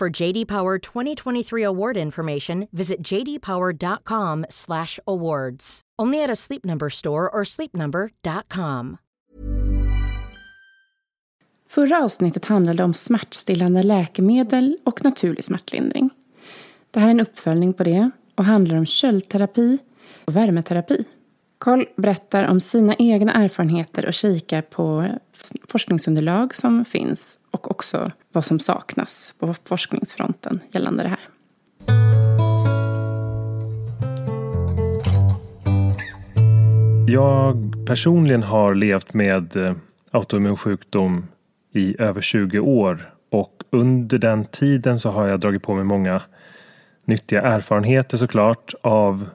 For 0.00 0.22
JD 0.22 0.48
Power 0.48 0.78
2023 0.78 1.66
award 1.66 1.96
information, 1.96 2.68
visit 2.72 3.08
jdpower.com/awards. 3.08 5.80
Only 6.02 6.24
at 6.24 6.30
a 6.30 6.36
Sleep 6.36 6.64
Number 6.64 6.90
store 6.90 7.16
or 7.16 7.44
sleepnumber.com. 7.44 8.96
Förra 11.68 12.04
avsnittet 12.04 12.44
handlade 12.44 12.84
om 12.84 12.94
smärtstillande 12.94 13.82
läkemedel 13.82 14.78
och 14.84 15.04
naturlig 15.04 15.44
smärtlindring. 15.44 16.10
Det 16.90 17.00
här 17.00 17.06
är 17.06 17.10
en 17.10 17.20
uppföljning 17.20 17.72
på 17.72 17.84
det 17.84 18.10
och 18.34 18.44
handlar 18.44 18.76
om 18.76 18.86
köldterapi 18.86 19.78
och 20.24 20.36
värmeterapi. 20.36 21.04
Carl 21.60 21.86
berättar 21.96 22.48
om 22.48 22.60
sina 22.60 22.94
egna 22.98 23.32
erfarenheter 23.32 24.06
och 24.06 24.14
kikar 24.14 24.62
på 24.62 25.06
forskningsunderlag 25.68 26.54
som 26.54 26.84
finns 26.84 27.38
och 27.50 27.70
också 27.70 28.12
vad 28.32 28.44
som 28.44 28.60
saknas 28.60 29.34
på 29.38 29.54
forskningsfronten 29.64 30.60
gällande 30.70 31.02
det 31.02 31.08
här. 31.08 31.18
Jag 37.08 37.74
personligen 37.86 38.42
har 38.42 38.74
levt 38.74 39.14
med 39.14 39.56
eh, 39.56 39.74
autoimmun 40.10 40.56
sjukdom 40.56 41.26
i 41.72 42.02
över 42.02 42.20
20 42.20 42.58
år 42.58 43.14
och 43.30 43.62
under 43.70 44.18
den 44.18 44.44
tiden 44.44 44.98
så 44.98 45.10
har 45.10 45.26
jag 45.26 45.40
dragit 45.40 45.62
på 45.62 45.74
mig 45.74 45.84
många 45.84 46.22
nyttiga 47.04 47.42
erfarenheter 47.42 48.16
såklart 48.16 48.74
av 48.82 49.28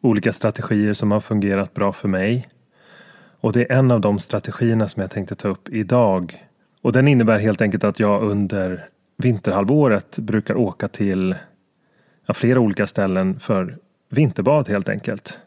olika 0.00 0.32
strategier 0.32 0.92
som 0.92 1.12
har 1.12 1.20
fungerat 1.20 1.74
bra 1.74 1.92
för 1.92 2.08
mig. 2.08 2.48
Och 3.40 3.52
det 3.52 3.72
är 3.72 3.78
en 3.78 3.90
av 3.90 4.00
de 4.00 4.18
strategierna 4.18 4.88
som 4.88 5.00
jag 5.00 5.10
tänkte 5.10 5.34
ta 5.34 5.48
upp 5.48 5.68
idag 5.68 6.48
Och 6.82 6.92
den 6.92 7.08
innebär 7.08 7.38
helt 7.38 7.60
enkelt 7.60 7.84
att 7.84 8.00
jag 8.00 8.22
under 8.22 8.88
vinterhalvåret 9.16 10.18
brukar 10.18 10.54
åka 10.54 10.88
till 10.88 11.34
flera 12.34 12.60
olika 12.60 12.86
ställen 12.86 13.40
för 13.40 13.78
vinterbad 14.08 14.68
helt 14.68 14.88
enkelt. 14.88 15.38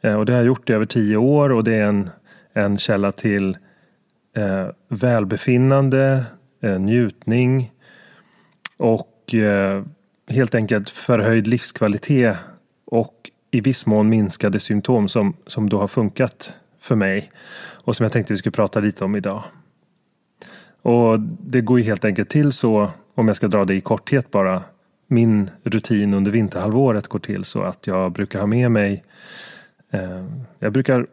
Eh, 0.00 0.14
och 0.14 0.26
det 0.26 0.32
har 0.32 0.38
jag 0.38 0.46
gjort 0.46 0.70
i 0.70 0.72
över 0.72 0.86
tio 0.86 1.16
år 1.16 1.52
och 1.52 1.64
det 1.64 1.74
är 1.74 1.82
en, 1.82 2.10
en 2.52 2.78
källa 2.78 3.12
till 3.12 3.58
eh, 4.36 4.66
välbefinnande, 4.88 6.24
eh, 6.62 6.78
njutning 6.78 7.72
och 8.76 9.34
eh, 9.34 9.84
helt 10.28 10.54
enkelt 10.54 10.90
förhöjd 10.90 11.46
livskvalitet 11.46 12.36
och 12.84 13.30
i 13.50 13.60
viss 13.60 13.86
mån 13.86 14.08
minskade 14.08 14.60
symptom 14.60 15.08
som, 15.08 15.36
som 15.46 15.68
då 15.68 15.78
har 15.78 15.88
funkat 15.88 16.52
för 16.78 16.96
mig 16.96 17.30
och 17.70 17.96
som 17.96 18.04
jag 18.04 18.12
tänkte 18.12 18.32
vi 18.32 18.36
skulle 18.36 18.52
prata 18.52 18.80
lite 18.80 19.04
om 19.04 19.16
idag. 19.16 19.42
Och 20.82 21.20
det 21.20 21.60
går 21.60 21.78
ju 21.78 21.84
helt 21.84 22.04
enkelt 22.04 22.28
till 22.28 22.52
så, 22.52 22.90
om 23.14 23.28
jag 23.28 23.36
ska 23.36 23.48
dra 23.48 23.64
det 23.64 23.74
i 23.74 23.80
korthet 23.80 24.30
bara, 24.30 24.62
min 25.06 25.50
rutin 25.64 26.14
under 26.14 26.30
vinterhalvåret 26.30 27.08
går 27.08 27.18
till 27.18 27.44
så 27.44 27.62
att 27.62 27.86
jag 27.86 28.12
brukar 28.12 28.38
ha 28.38 28.46
med 28.46 28.70
mig 28.70 29.04
eh, 29.90 30.24
Jag 30.58 30.72
brukar 30.72 31.06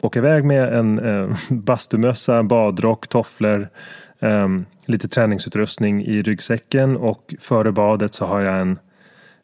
åka 0.00 0.18
iväg 0.18 0.44
med 0.44 0.74
en 0.74 0.98
eh, 0.98 1.36
bastumössa, 1.50 2.42
badrock, 2.42 3.08
tofflor, 3.08 3.68
eh, 4.18 4.48
lite 4.86 5.08
träningsutrustning 5.08 6.04
i 6.04 6.22
ryggsäcken 6.22 6.96
och 6.96 7.34
före 7.40 7.72
badet 7.72 8.14
så 8.14 8.26
har 8.26 8.40
jag 8.40 8.60
en, 8.60 8.78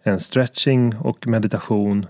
en 0.02 0.20
stretching 0.20 0.96
och 0.96 1.26
meditation. 1.26 2.06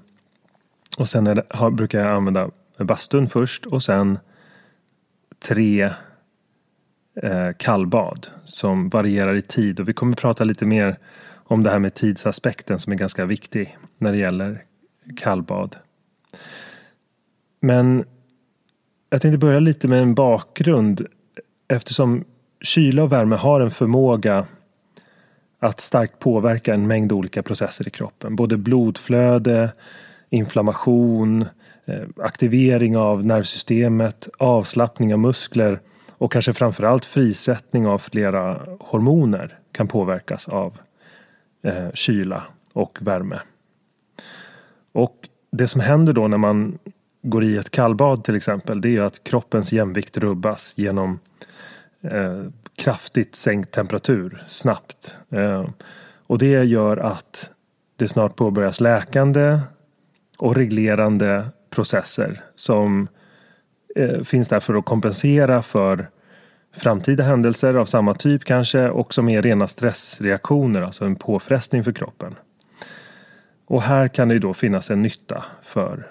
Och 0.97 1.09
sen 1.09 1.25
det, 1.25 1.43
har, 1.51 1.71
brukar 1.71 1.99
jag 1.99 2.17
använda 2.17 2.51
bastun 2.79 3.29
först 3.29 3.67
och 3.67 3.83
sen 3.83 4.19
tre 5.39 5.91
eh, 7.23 7.51
kallbad 7.57 8.27
som 8.45 8.89
varierar 8.89 9.35
i 9.35 9.43
tid. 9.43 9.81
Och 9.81 9.89
vi 9.89 9.93
kommer 9.93 10.17
prata 10.17 10.45
lite 10.45 10.65
mer 10.65 10.99
om 11.45 11.63
det 11.63 11.71
här 11.71 11.79
med 11.79 11.95
tidsaspekten 11.95 12.79
som 12.79 12.93
är 12.93 12.97
ganska 12.97 13.25
viktig 13.25 13.77
när 13.99 14.13
det 14.13 14.19
gäller 14.19 14.65
kallbad. 15.17 15.77
Men 17.61 18.05
jag 19.11 19.23
tänkte 19.23 19.39
börja 19.39 19.61
lite 19.61 19.89
med 19.89 20.03
en 20.03 20.15
bakgrund 20.15 21.07
eftersom 21.69 22.25
kyla 22.61 23.03
och 23.03 23.13
värme 23.13 23.37
har 23.37 23.61
en 23.61 23.71
förmåga 23.71 24.47
att 25.61 25.81
starkt 25.81 26.19
påverka 26.19 26.75
en 26.75 26.87
mängd 26.87 27.13
olika 27.13 27.43
processer 27.43 27.89
i 27.89 27.91
kroppen. 27.91 28.37
Både 28.37 28.57
blodflöde, 28.57 29.73
inflammation, 30.31 31.47
eh, 31.87 32.03
aktivering 32.17 32.97
av 32.97 33.27
nervsystemet, 33.27 34.29
avslappning 34.39 35.13
av 35.13 35.19
muskler 35.19 35.81
och 36.11 36.33
kanske 36.33 36.53
framförallt 36.53 37.05
frisättning 37.05 37.87
av 37.87 37.99
flera 37.99 38.61
hormoner 38.81 39.59
kan 39.73 39.89
påverkas 39.89 40.49
av 40.49 40.79
eh, 41.63 41.91
kyla 41.95 42.43
och 42.73 42.99
värme. 43.01 43.41
Och 44.93 45.17
det 45.53 45.69
som 45.69 45.81
händer 45.81 46.13
då 46.13 46.29
när 46.29 46.39
man 46.39 46.79
går 47.23 47.45
i 47.45 47.57
ett 47.57 47.71
kallbad 47.71 48.25
till 48.25 48.37
exempel 48.37 48.81
det 48.81 48.97
är 48.97 49.01
att 49.01 49.25
kroppens 49.25 49.73
jämvikt 49.73 50.17
rubbas 50.17 50.75
genom 50.77 51.19
eh, 52.03 52.45
kraftigt 52.77 53.35
sänkt 53.35 53.73
temperatur 53.73 54.43
snabbt. 54.49 55.17
Eh, 55.31 55.69
och 56.27 56.39
det 56.39 56.65
gör 56.65 56.97
att 56.97 57.51
det 57.97 58.09
snart 58.09 58.37
påbörjas 58.37 58.81
läkande 58.81 59.61
och 60.39 60.57
reglerande 60.57 61.49
processer 61.71 62.43
som 62.55 63.09
eh, 63.97 64.23
finns 64.23 64.49
där 64.49 64.61
för 64.61 64.75
att 64.75 64.85
kompensera 64.85 65.63
för 65.63 66.09
framtida 66.77 67.25
händelser 67.25 67.75
av 67.75 67.85
samma 67.85 68.15
typ 68.15 68.45
kanske 68.45 68.89
och 68.89 69.15
som 69.15 69.29
är 69.29 69.43
rena 69.43 69.69
stressreaktioner, 69.69 70.83
alltså 70.83 71.05
en 71.05 71.17
påfrestning 71.17 71.85
för 71.85 71.93
kroppen. 71.93 72.35
Och 73.67 73.83
här 73.83 74.09
kan 74.09 74.29
det 74.29 74.35
ju 74.35 74.41
då 74.41 74.55
finnas 74.55 74.91
en 74.91 75.03
nytta 75.03 75.45
för 75.63 76.07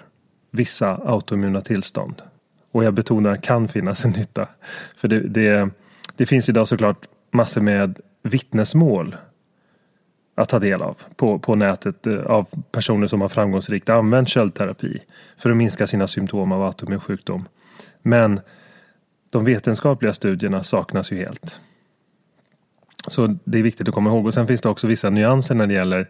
vissa 0.51 0.95
autoimmuna 0.95 1.61
tillstånd. 1.61 2.21
Och 2.71 2.83
jag 2.83 2.93
betonar 2.93 3.37
kan 3.37 3.67
finnas 3.67 4.05
en 4.05 4.11
nytta. 4.11 4.47
För 4.95 5.07
det, 5.07 5.19
det, 5.19 5.69
det 6.15 6.25
finns 6.25 6.49
idag 6.49 6.67
såklart 6.67 7.05
massor 7.31 7.61
med 7.61 7.99
vittnesmål 8.23 9.15
att 10.37 10.49
ta 10.49 10.59
del 10.59 10.81
av 10.81 11.01
på, 11.15 11.39
på 11.39 11.55
nätet 11.55 12.07
eh, 12.07 12.19
av 12.19 12.47
personer 12.71 13.07
som 13.07 13.21
har 13.21 13.29
framgångsrikt 13.29 13.89
använt 13.89 14.29
köldterapi 14.29 14.99
för 15.37 15.49
att 15.49 15.57
minska 15.57 15.87
sina 15.87 16.07
symptom 16.07 16.51
av 16.51 16.63
autoimmun 16.63 16.99
sjukdom. 16.99 17.47
Men 18.01 18.39
de 19.29 19.45
vetenskapliga 19.45 20.13
studierna 20.13 20.63
saknas 20.63 21.11
ju 21.11 21.17
helt. 21.17 21.61
Så 23.07 23.35
det 23.43 23.59
är 23.59 23.63
viktigt 23.63 23.87
att 23.87 23.93
komma 23.93 24.09
ihåg. 24.09 24.25
Och 24.25 24.33
sen 24.33 24.47
finns 24.47 24.61
det 24.61 24.69
också 24.69 24.87
vissa 24.87 25.09
nyanser 25.09 25.55
när 25.55 25.67
det 25.67 25.73
gäller 25.73 26.09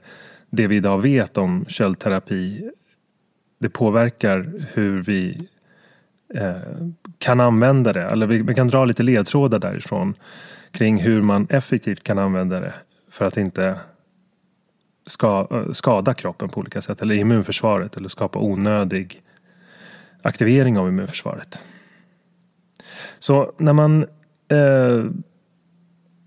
det 0.49 0.67
vi 0.67 0.75
idag 0.75 1.01
vet 1.01 1.37
om 1.37 1.65
köldterapi. 1.67 2.69
Det 3.59 3.69
påverkar 3.69 4.67
hur 4.73 5.03
vi 5.03 5.47
eh, 6.33 6.55
kan 7.17 7.39
använda 7.39 7.93
det. 7.93 8.03
Eller 8.03 8.27
vi, 8.27 8.41
vi, 8.41 8.55
kan 8.55 8.67
dra 8.67 8.85
lite 8.85 9.03
ledtrådar 9.03 9.59
därifrån 9.59 10.13
kring 10.71 10.97
hur 10.97 11.21
man 11.21 11.47
effektivt 11.49 12.03
kan 12.03 12.17
använda 12.17 12.59
det 12.59 12.73
för 13.11 13.25
att 13.25 13.37
inte 13.37 13.79
ska, 15.07 15.47
skada 15.73 16.13
kroppen 16.13 16.49
på 16.49 16.59
olika 16.59 16.81
sätt. 16.81 17.01
Eller 17.01 17.15
immunförsvaret 17.15 17.97
eller 17.97 18.09
skapa 18.09 18.39
onödig 18.39 19.21
aktivering 20.21 20.77
av 20.77 20.87
immunförsvaret. 20.87 21.61
Så 23.19 23.51
när 23.57 23.73
man... 23.73 24.05
Eh, 24.51 25.05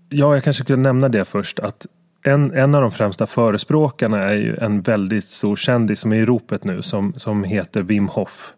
ja, 0.09 0.33
jag 0.33 0.43
kanske 0.43 0.63
skulle 0.63 0.81
nämna 0.81 1.09
det 1.09 1.25
först 1.25 1.59
att 1.59 1.87
en, 2.23 2.53
en 2.53 2.75
av 2.75 2.81
de 2.81 2.91
främsta 2.91 3.27
förespråkarna 3.27 4.19
är 4.19 4.33
ju 4.33 4.57
en 4.57 4.81
väldigt 4.81 5.25
stor 5.25 5.55
kändis 5.55 5.99
som 5.99 6.11
är 6.11 6.15
i 6.15 6.25
ropet 6.25 6.63
nu 6.63 6.81
som, 6.81 7.13
som 7.17 7.43
heter 7.43 7.81
Wim 7.81 8.07
Hof. 8.07 8.53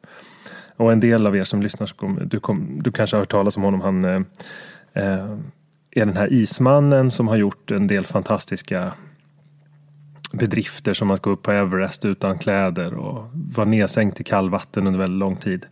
Och 0.75 0.91
en 0.91 0.99
del 0.99 1.27
av 1.27 1.35
er 1.35 1.43
som 1.43 1.61
lyssnar, 1.61 1.87
så 1.87 1.95
kom, 1.95 2.19
du, 2.25 2.39
kom, 2.39 2.79
du 2.83 2.91
kanske 2.91 3.15
har 3.15 3.21
hört 3.21 3.31
talas 3.31 3.57
om 3.57 3.63
honom. 3.63 3.81
Han 3.81 4.05
eh, 4.05 4.21
eh 4.93 5.37
är 5.95 6.05
den 6.05 6.17
här 6.17 6.33
ismannen 6.33 7.11
som 7.11 7.27
har 7.27 7.35
gjort 7.35 7.71
en 7.71 7.87
del 7.87 8.05
fantastiska 8.05 8.93
bedrifter 10.33 10.93
som 10.93 11.11
att 11.11 11.21
gå 11.21 11.29
upp 11.29 11.43
på 11.43 11.51
Everest 11.51 12.05
utan 12.05 12.37
kläder 12.37 12.93
och 12.93 13.29
vara 13.33 13.67
nedsänkt 13.67 14.21
i 14.21 14.23
kallvatten 14.23 14.87
under 14.87 14.99
väldigt 14.99 15.19
lång 15.19 15.35
tid. 15.35 15.65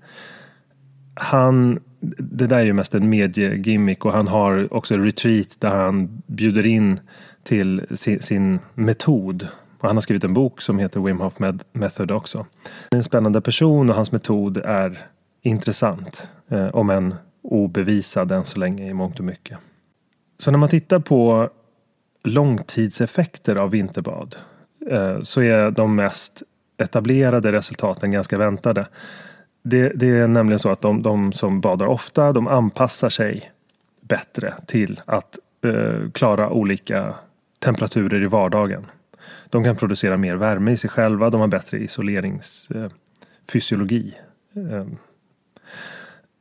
Han 1.13 1.80
det 2.18 2.48
där 2.48 2.58
är 2.58 2.63
ju 2.63 2.74
mest 2.74 2.96
en 2.96 3.10
mediegimmick 3.10 4.06
och 4.06 4.13
han 4.13 4.28
har 4.28 4.74
också 4.74 4.98
retreat 4.98 5.56
där 5.60 5.69
han 5.69 6.22
bjuder 6.25 6.66
in 6.66 7.00
till 7.44 7.86
sin, 7.94 8.22
sin 8.22 8.60
metod. 8.74 9.48
Och 9.80 9.88
han 9.88 9.96
har 9.96 10.01
skrivit 10.01 10.24
en 10.24 10.34
bok 10.34 10.62
som 10.62 10.80
heter 10.80 11.00
Wim 11.00 11.20
Hof 11.20 11.34
Method 11.74 12.12
också. 12.12 12.46
En 12.89 13.03
spännande 13.03 13.41
person 13.41 13.89
och 13.89 13.96
hans 13.96 14.12
metod 14.12 14.58
är 14.58 15.00
intressant. 15.41 16.30
Eh, 16.50 16.68
om 16.68 16.89
än 16.89 17.15
obevisad 17.41 18.32
än 18.32 18.46
så 18.46 18.60
länge 18.60 18.89
i 18.89 18.94
mångt 18.94 19.20
och 19.20 19.25
mycket. 19.25 19.58
Så 20.39 20.51
när 20.51 20.58
man 20.58 20.70
tittar 20.70 21.00
på 21.00 21.50
långtidseffekter 22.24 23.56
av 23.56 23.70
vinterbad 23.70 24.36
Eh, 24.89 25.21
så 25.21 25.41
är 25.41 25.71
de 25.71 25.95
mest 25.95 26.43
etablerade 26.77 27.51
resultaten 27.51 28.11
ganska 28.11 28.38
väntade. 28.38 28.88
Det, 29.63 29.91
det, 29.95 30.07
är 30.07 30.27
nämligen 30.27 30.59
så 30.59 30.69
att 30.69 30.81
de, 30.81 31.01
de, 31.01 31.31
som 31.31 31.61
badar 31.61 31.85
ofta 31.85 32.31
de 32.31 32.47
anpassar 32.47 33.09
sig 33.09 33.51
bättre 34.01 34.53
till 34.65 35.01
att 35.05 35.39
eh, 35.65 36.09
klara 36.13 36.50
olika 36.50 37.15
temperaturer 37.59 38.23
i 38.23 38.27
vardagen. 38.27 38.85
De 39.50 39.63
kan 39.63 39.75
producera 39.75 40.17
mer 40.17 40.35
värme 40.35 40.71
i 40.71 40.77
sig 40.77 40.89
själva, 40.89 41.29
de 41.29 41.41
har 41.41 41.47
bättre 41.47 41.77
isoleringsfysiologi. 41.77 44.13
Eh, 44.55 44.75
eh, 44.75 44.85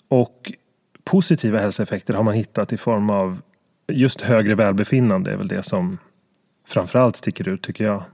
och 0.08 0.52
positiva 1.04 1.58
hälsoeffekter 1.58 2.14
har 2.14 2.22
man 2.22 2.34
hittat 2.34 2.72
i 2.72 2.76
form 2.76 3.10
av 3.10 3.40
just 3.88 4.20
högre 4.20 4.54
välbefinnande 4.54 5.32
är 5.32 5.36
väl 5.36 5.48
det 5.48 5.62
som 5.62 5.98
framförallt 6.66 7.16
sticker 7.16 7.48
ut 7.48 7.62
tycker 7.62 7.84
jag. 7.84 8.04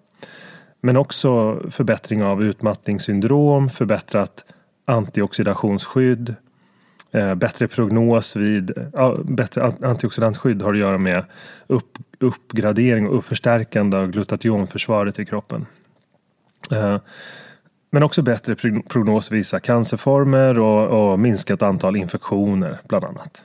Men 0.87 0.97
också 0.97 1.61
förbättring 1.71 2.23
av 2.23 2.43
utmattningssyndrom, 2.43 3.71
förbättrat 3.71 4.45
antioxidationsskydd, 4.85 6.35
eh, 7.11 7.35
bättre 7.35 7.69
prognos 7.69 8.37
vid, 8.37 8.73
ja, 8.93 9.17
bättre 9.25 9.73
antioxidantskydd 9.83 10.63
har 10.63 10.73
att 10.73 10.79
göra 10.79 10.99
med 10.99 11.25
upp, 11.67 11.99
uppgradering 12.21 13.09
och 13.09 13.25
förstärkande 13.25 13.97
av 13.97 14.11
glutationförsvaret 14.11 15.19
i 15.19 15.25
kroppen. 15.25 15.67
Eh, 16.71 16.99
men 17.91 18.03
också 18.03 18.23
bättre 18.23 18.55
prognos 18.89 19.33
vid 19.33 19.37
vissa 19.37 19.61
cancerformer 19.61 20.59
och, 20.59 21.13
och 21.13 21.19
minskat 21.19 21.63
antal 21.63 21.97
infektioner 21.97 22.81
bland 22.89 23.05
annat. 23.05 23.45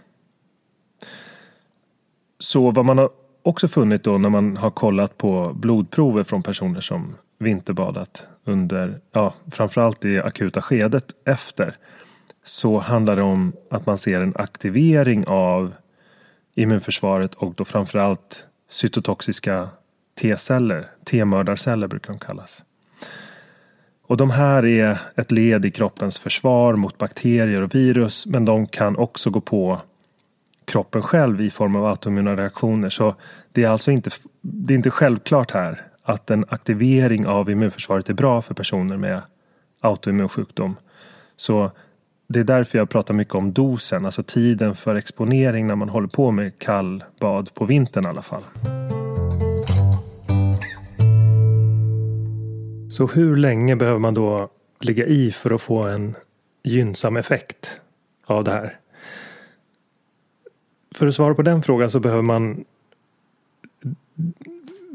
Så 2.40 2.72
vad 2.72 2.86
man 2.86 2.98
har 2.98 3.10
också 3.44 3.68
funnit 3.68 4.04
då 4.04 4.18
när 4.18 4.30
man 4.30 4.58
har 4.58 4.72
kollat 4.72 5.18
på 5.18 5.54
blodprover 5.54 6.24
från 6.24 6.44
personer 6.44 6.80
som 6.80 7.16
vinterbadat 7.40 8.28
under, 8.46 9.00
ja, 9.12 9.34
framförallt 9.52 10.06
i 10.06 10.20
akuta 10.20 10.62
skedet 10.62 11.06
efter, 11.26 11.76
så 12.44 12.80
handlar 12.80 13.16
det 13.16 13.22
om 13.22 13.54
att 13.70 13.86
man 13.86 13.98
ser 13.98 14.22
en 14.22 14.34
aktivering 14.36 15.26
av 15.28 15.74
immunförsvaret 16.56 17.34
och 17.34 17.54
då 17.54 17.66
framförallt 17.66 18.46
cytotoxiska 18.70 19.70
T-celler, 20.22 20.88
T-mördarceller 21.06 21.88
brukar 21.88 22.14
de 22.14 22.20
kallas. 22.20 22.64
Och 24.04 24.18
de 24.18 24.30
här 24.30 24.66
är 24.66 24.98
ett 25.16 25.32
led 25.32 25.66
i 25.66 25.72
kroppens 25.72 26.20
försvar 26.20 26.76
mot 26.76 26.98
bakterier 26.98 27.62
och 27.62 27.76
virus 27.76 28.26
men 28.26 28.46
de 28.46 28.68
kan 28.68 28.98
också 28.98 29.30
gå 29.30 29.42
på 29.42 29.82
kroppen 30.72 31.02
själv 31.02 31.42
i 31.42 31.50
form 31.50 31.76
av 31.76 31.86
autoimmuna 31.86 32.36
reaktioner. 32.36 32.90
Så 32.90 33.16
det 33.52 33.64
är 33.64 33.70
alltså 33.70 33.92
inte, 33.92 34.10
det 34.42 34.74
är 34.74 34.76
inte 34.76 34.92
självklart 34.92 35.52
här 35.52 35.82
att 36.04 36.32
en 36.32 36.46
aktivering 36.50 37.28
av 37.28 37.50
immunförsvaret 37.50 38.10
är 38.10 38.14
bra 38.14 38.42
för 38.42 38.54
personer 38.54 38.98
med 38.98 39.22
autoimmun 39.82 40.30
sjukdom. 40.30 40.76
Så 41.38 41.72
det 42.28 42.40
är 42.40 42.44
därför 42.44 42.78
jag 42.78 42.90
pratar 42.90 43.14
mycket 43.14 43.36
om 43.36 43.54
dosen, 43.54 44.06
alltså 44.06 44.24
tiden 44.24 44.76
för 44.76 44.96
exponering 44.96 45.68
när 45.68 45.76
man 45.76 45.90
håller 45.90 46.08
på 46.08 46.32
med 46.32 46.60
kallbad 46.60 47.54
på 47.54 47.66
vintern 47.66 48.06
i 48.06 48.08
alla 48.08 48.22
fall. 48.22 48.44
Så 52.90 53.08
hur 53.08 53.38
länge 53.38 53.76
behöver 53.76 54.00
man 54.00 54.14
då 54.14 54.50
ligga 54.80 55.06
i 55.06 55.32
för 55.32 55.52
att 55.52 55.62
få 55.62 55.84
en 55.84 56.16
gynnsam 56.64 57.18
effekt 57.18 57.82
av 58.26 58.44
det 58.44 58.52
här? 58.52 58.78
För 60.96 61.08
att 61.08 61.16
svara 61.16 61.36
på 61.36 61.42
den 61.42 61.64
frågan 61.64 61.90
så 61.92 62.00
behöver 62.00 62.22
man 62.22 62.66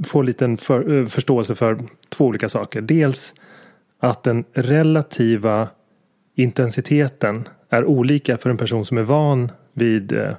få 0.04 0.22
lite 0.22 0.56
för, 0.56 0.98
eh, 0.98 1.06
förståelse 1.06 1.54
för 1.54 1.78
två 2.08 2.24
olika 2.24 2.48
saker. 2.48 2.80
Dels 2.80 3.34
att 3.98 4.22
den 4.22 4.44
relativa 4.52 5.68
intensiteten 6.34 7.48
är 7.68 7.84
olika 7.84 8.38
för 8.38 8.50
en 8.50 8.56
person 8.56 8.84
som 8.84 8.98
är 8.98 9.02
van 9.02 9.52
vid 9.72 10.12
eh, 10.12 10.32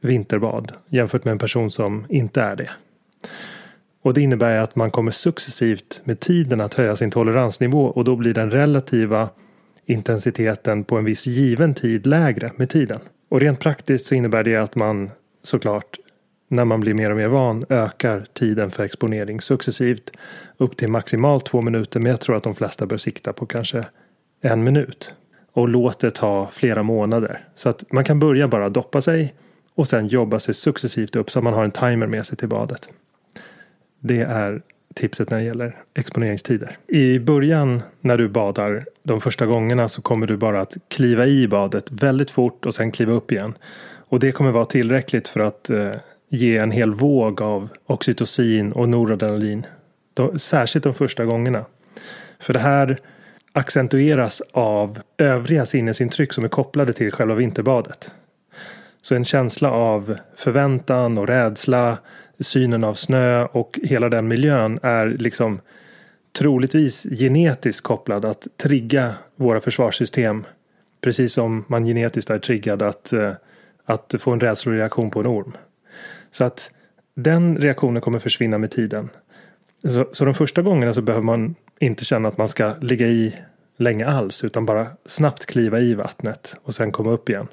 vinterbad 0.00 0.72
jämfört 0.88 1.24
med 1.24 1.32
en 1.32 1.38
person 1.38 1.70
som 1.70 2.06
inte 2.08 2.40
är 2.40 2.56
det. 2.56 2.70
Och 4.02 4.14
det 4.14 4.20
innebär 4.20 4.58
att 4.58 4.76
man 4.76 4.90
kommer 4.90 5.10
successivt 5.10 6.00
med 6.04 6.20
tiden 6.20 6.60
att 6.60 6.74
höja 6.74 6.96
sin 6.96 7.10
toleransnivå 7.10 7.84
och 7.86 8.04
då 8.04 8.16
blir 8.16 8.34
den 8.34 8.50
relativa 8.50 9.28
intensiteten 9.86 10.84
på 10.84 10.96
en 10.98 11.04
viss 11.04 11.26
given 11.26 11.74
tid 11.74 12.06
lägre 12.06 12.52
med 12.56 12.70
tiden. 12.70 13.00
Och 13.28 13.40
rent 13.40 13.60
praktiskt 13.60 14.06
så 14.06 14.14
innebär 14.14 14.44
det 14.44 14.56
att 14.56 14.74
man 14.74 15.10
såklart 15.42 15.98
när 16.48 16.64
man 16.64 16.80
blir 16.80 16.94
mer 16.94 17.10
och 17.10 17.16
mer 17.16 17.28
van 17.28 17.64
ökar 17.68 18.26
tiden 18.32 18.70
för 18.70 18.84
exponering 18.84 19.40
successivt 19.40 20.10
upp 20.56 20.76
till 20.76 20.88
maximalt 20.88 21.46
två 21.46 21.62
minuter 21.62 22.00
men 22.00 22.10
jag 22.10 22.20
tror 22.20 22.36
att 22.36 22.42
de 22.42 22.54
flesta 22.54 22.86
bör 22.86 22.96
sikta 22.96 23.32
på 23.32 23.46
kanske 23.46 23.84
en 24.40 24.64
minut. 24.64 25.14
Och 25.52 25.68
låt 25.68 25.98
det 25.98 26.10
ta 26.10 26.48
flera 26.52 26.82
månader. 26.82 27.44
Så 27.54 27.68
att 27.68 27.92
man 27.92 28.04
kan 28.04 28.18
börja 28.18 28.48
bara 28.48 28.68
doppa 28.68 29.00
sig 29.00 29.34
och 29.74 29.88
sen 29.88 30.08
jobba 30.08 30.38
sig 30.38 30.54
successivt 30.54 31.16
upp 31.16 31.30
så 31.30 31.38
att 31.38 31.44
man 31.44 31.54
har 31.54 31.64
en 31.64 31.70
timer 31.70 32.06
med 32.06 32.26
sig 32.26 32.38
till 32.38 32.48
badet. 32.48 32.88
Det 34.00 34.20
är 34.20 34.62
tipset 34.96 35.30
när 35.30 35.38
det 35.38 35.44
gäller 35.44 35.76
exponeringstider. 35.94 36.78
I 36.88 37.18
början 37.18 37.82
när 38.00 38.18
du 38.18 38.28
badar 38.28 38.84
de 39.02 39.20
första 39.20 39.46
gångerna 39.46 39.88
så 39.88 40.02
kommer 40.02 40.26
du 40.26 40.36
bara 40.36 40.60
att 40.60 40.76
kliva 40.88 41.26
i 41.26 41.48
badet 41.48 41.90
väldigt 41.90 42.30
fort 42.30 42.66
och 42.66 42.74
sen 42.74 42.92
kliva 42.92 43.12
upp 43.12 43.32
igen. 43.32 43.54
Och 44.08 44.20
det 44.20 44.32
kommer 44.32 44.50
vara 44.50 44.64
tillräckligt 44.64 45.28
för 45.28 45.40
att 45.40 45.70
eh, 45.70 45.92
ge 46.28 46.56
en 46.56 46.70
hel 46.70 46.94
våg 46.94 47.42
av 47.42 47.68
oxytocin 47.86 48.72
och 48.72 48.88
noradrenalin. 48.88 49.66
De, 50.14 50.38
särskilt 50.38 50.84
de 50.84 50.94
första 50.94 51.24
gångerna. 51.24 51.64
För 52.40 52.52
det 52.52 52.58
här 52.58 52.98
accentueras 53.52 54.42
av 54.52 54.98
övriga 55.18 55.66
sinnesintryck 55.66 56.32
som 56.32 56.44
är 56.44 56.48
kopplade 56.48 56.92
till 56.92 57.12
själva 57.12 57.34
vinterbadet. 57.34 58.10
Så 59.02 59.14
en 59.14 59.24
känsla 59.24 59.70
av 59.70 60.18
förväntan 60.36 61.18
och 61.18 61.26
rädsla, 61.26 61.98
synen 62.40 62.84
av 62.84 62.94
snö 62.94 63.44
och 63.44 63.78
hela 63.82 64.08
den 64.08 64.28
miljön 64.28 64.78
är 64.82 65.06
liksom 65.06 65.60
troligtvis 66.38 67.02
genetiskt 67.02 67.82
kopplad 67.82 68.24
att 68.24 68.46
trigga 68.56 69.14
våra 69.36 69.60
försvarssystem. 69.60 70.44
Precis 71.00 71.32
som 71.32 71.64
man 71.68 71.84
genetiskt 71.84 72.30
är 72.30 72.38
triggad 72.38 72.82
att, 72.82 73.12
eh, 73.12 73.32
att 73.84 74.14
få 74.18 74.32
en 74.32 74.40
rädsloreaktion 74.40 75.10
på 75.10 75.20
en 75.20 75.26
orm. 75.26 75.52
Så 76.30 76.44
att 76.44 76.70
den 77.14 77.58
reaktionen 77.58 78.02
kommer 78.02 78.18
försvinna 78.18 78.58
med 78.58 78.70
tiden. 78.70 79.08
Så, 79.84 80.08
så 80.12 80.24
de 80.24 80.34
första 80.34 80.62
gångerna 80.62 80.94
så 80.94 81.02
behöver 81.02 81.24
man 81.24 81.54
inte 81.78 82.04
känna 82.04 82.28
att 82.28 82.38
man 82.38 82.48
ska 82.48 82.74
ligga 82.80 83.06
i 83.06 83.36
länge 83.76 84.06
alls 84.06 84.44
utan 84.44 84.66
bara 84.66 84.86
snabbt 85.06 85.46
kliva 85.46 85.80
i 85.80 85.94
vattnet 85.94 86.56
och 86.62 86.74
sen 86.74 86.92
komma 86.92 87.10
upp 87.10 87.28
igen. 87.28 87.48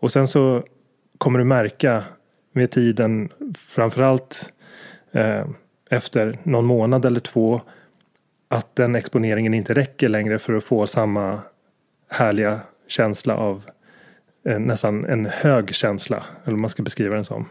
Och 0.00 0.12
sen 0.12 0.28
så 0.28 0.64
kommer 1.18 1.38
du 1.38 1.44
märka 1.44 2.04
med 2.52 2.70
tiden 2.70 3.28
framförallt 3.58 4.52
eh, 5.12 5.46
efter 5.90 6.38
någon 6.42 6.64
månad 6.64 7.04
eller 7.04 7.20
två 7.20 7.60
att 8.48 8.76
den 8.76 8.94
exponeringen 8.94 9.54
inte 9.54 9.74
räcker 9.74 10.08
längre 10.08 10.38
för 10.38 10.54
att 10.54 10.64
få 10.64 10.86
samma 10.86 11.40
härliga 12.10 12.60
känsla 12.86 13.36
av 13.36 13.64
eh, 14.44 14.58
nästan 14.58 15.04
en 15.04 15.26
hög 15.26 15.74
känsla, 15.74 16.24
eller 16.44 16.52
vad 16.52 16.60
man 16.60 16.70
ska 16.70 16.82
beskriva 16.82 17.14
den 17.14 17.24
som. 17.24 17.48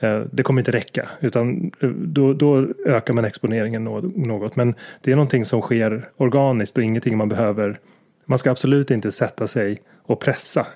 Eh, 0.00 0.20
det 0.32 0.42
kommer 0.42 0.60
inte 0.60 0.72
räcka 0.72 1.08
utan 1.20 1.72
eh, 1.80 1.88
då, 1.88 2.32
då 2.32 2.66
ökar 2.86 3.14
man 3.14 3.24
exponeringen 3.24 3.84
något. 3.84 4.56
Men 4.56 4.74
det 5.02 5.12
är 5.12 5.16
någonting 5.16 5.44
som 5.44 5.60
sker 5.60 6.08
organiskt 6.16 6.76
och 6.76 6.84
ingenting 6.84 7.18
man 7.18 7.28
behöver. 7.28 7.78
Man 8.24 8.38
ska 8.38 8.50
absolut 8.50 8.90
inte 8.90 9.12
sätta 9.12 9.46
sig 9.46 9.82
och 10.02 10.20
pressa 10.20 10.66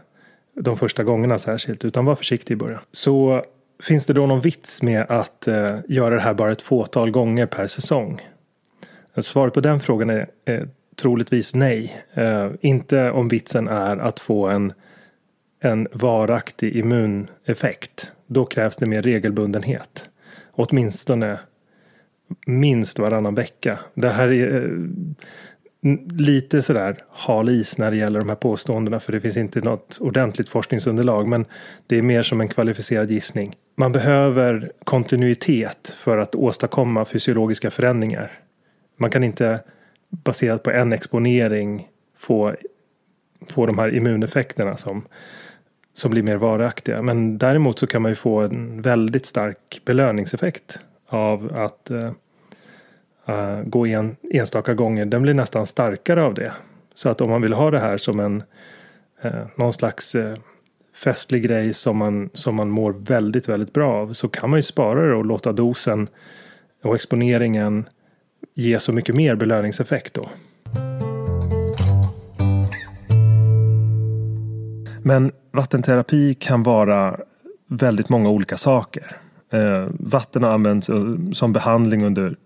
de 0.60 0.76
första 0.76 1.04
gångerna 1.04 1.38
särskilt 1.38 1.84
utan 1.84 2.04
var 2.04 2.14
försiktig 2.14 2.54
i 2.54 2.56
början. 2.56 2.80
Så 2.92 3.44
finns 3.82 4.06
det 4.06 4.12
då 4.12 4.26
någon 4.26 4.40
vits 4.40 4.82
med 4.82 5.06
att 5.08 5.48
eh, 5.48 5.76
göra 5.88 6.14
det 6.14 6.20
här 6.20 6.34
bara 6.34 6.52
ett 6.52 6.62
fåtal 6.62 7.10
gånger 7.10 7.46
per 7.46 7.66
säsong? 7.66 8.20
Alltså, 9.14 9.32
svaret 9.32 9.54
på 9.54 9.60
den 9.60 9.80
frågan 9.80 10.10
är 10.10 10.28
eh, 10.44 10.62
troligtvis 10.96 11.54
nej. 11.54 12.04
Eh, 12.14 12.50
inte 12.60 13.10
om 13.10 13.28
vitsen 13.28 13.68
är 13.68 13.96
att 13.96 14.20
få 14.20 14.46
en, 14.48 14.72
en 15.60 15.88
varaktig 15.92 16.76
immuneffekt 16.76 18.12
då 18.26 18.44
krävs 18.44 18.76
det 18.76 18.86
mer 18.86 19.02
regelbundenhet. 19.02 20.08
Åtminstone 20.52 21.38
minst 22.46 22.98
varannan 22.98 23.34
vecka. 23.34 23.78
Det 23.94 24.08
här 24.08 24.28
är 24.28 24.64
eh, 24.64 24.70
lite 26.19 26.62
sådär 26.62 27.05
hal 27.09 27.49
is 27.49 27.78
när 27.78 27.90
det 27.90 27.97
gäller 27.97 28.19
de 28.19 28.28
här 28.28 28.37
påståendena 28.37 29.00
för 29.00 29.12
det 29.12 29.21
finns 29.21 29.37
inte 29.37 29.61
något 29.61 29.99
ordentligt 30.00 30.49
forskningsunderlag 30.49 31.26
men 31.26 31.45
det 31.87 31.99
är 31.99 32.02
mer 32.02 32.23
som 32.23 32.40
en 32.40 32.49
kvalificerad 32.49 33.11
gissning. 33.11 33.52
Man 33.76 33.93
behöver 33.93 34.73
kontinuitet 34.85 35.95
för 35.97 36.19
att 36.19 36.35
åstadkomma 36.35 37.05
fysiologiska 37.05 37.71
förändringar. 37.71 38.33
Man 38.97 39.11
kan 39.11 39.25
inte 39.25 39.61
baserat 40.11 40.62
på 40.62 40.71
en 40.71 40.93
exponering 40.93 41.88
få, 42.19 42.55
få 43.49 43.66
de 43.66 43.78
här 43.78 43.95
immuneffekterna 43.95 44.76
som 44.76 45.05
som 45.97 46.11
blir 46.11 46.23
mer 46.23 46.37
varaktiga. 46.37 47.02
Men 47.02 47.38
däremot 47.38 47.78
så 47.78 47.87
kan 47.87 48.02
man 48.02 48.11
ju 48.11 48.14
få 48.14 48.40
en 48.40 48.83
väldigt 48.83 49.26
stark 49.26 49.81
belöningseffekt 49.85 50.81
av 51.09 51.57
att 51.57 51.90
eh, 51.90 52.12
uh, 53.28 53.62
gå 53.64 53.87
en, 53.87 54.16
enstaka 54.33 54.75
gånger. 54.75 55.04
Den 55.04 55.23
blir 55.23 55.35
nästan 55.35 55.66
starkare 55.66 56.23
av 56.23 56.35
det. 56.35 56.52
Så 56.95 57.09
att 57.09 57.21
om 57.21 57.30
man 57.30 57.42
vill 57.42 57.52
ha 57.52 57.71
det 57.71 57.80
här 57.80 57.97
som 57.97 58.21
en 58.21 58.42
uh, 59.25 59.47
någon 59.56 59.73
slags 59.73 60.14
uh, 60.14 60.35
festlig 60.95 61.42
grej 61.42 61.75
som 61.75 61.97
man, 61.97 62.30
som 62.35 62.54
man 62.54 62.71
mår 62.71 62.92
väldigt, 62.92 63.49
väldigt 63.49 63.73
bra 63.73 63.92
av 63.92 64.12
så 64.12 64.28
kan 64.28 64.50
man 64.50 64.59
ju 64.59 64.62
spara 64.62 65.09
det 65.09 65.14
och 65.14 65.26
låta 65.26 65.52
dosen 65.52 66.09
och 66.85 66.95
exponeringen 66.95 67.88
ge 68.54 68.80
så 68.80 68.92
mycket 68.92 69.14
mer 69.14 69.35
belöningseffekt 69.35 70.14
då. 70.14 70.28
Men 75.02 75.33
vattenterapi 75.52 76.35
kan 76.35 76.62
vara 76.62 77.21
väldigt 77.66 78.09
många 78.09 78.30
olika 78.30 78.56
saker. 78.56 79.16
Eh, 79.52 79.87
vatten 79.90 80.42
har 80.42 80.50
använts 80.50 80.90
som 81.33 81.52
behandling 81.52 82.04
under 82.04 82.37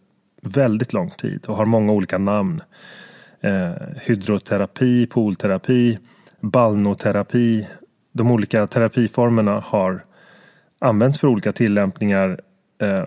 väldigt 0.41 0.93
lång 0.93 1.11
tid 1.11 1.47
och 1.47 1.57
har 1.57 1.65
många 1.65 1.93
olika 1.93 2.19
namn. 2.19 2.63
Eh, 3.41 3.73
hydroterapi, 4.03 5.07
poolterapi, 5.07 5.99
balnoterapi. 6.41 7.69
De 8.13 8.31
olika 8.31 8.67
terapiformerna 8.67 9.61
har 9.67 10.05
använts 10.79 11.19
för 11.21 11.29
olika 11.29 11.53
tillämpningar 11.53 12.41
eh, 12.83 13.07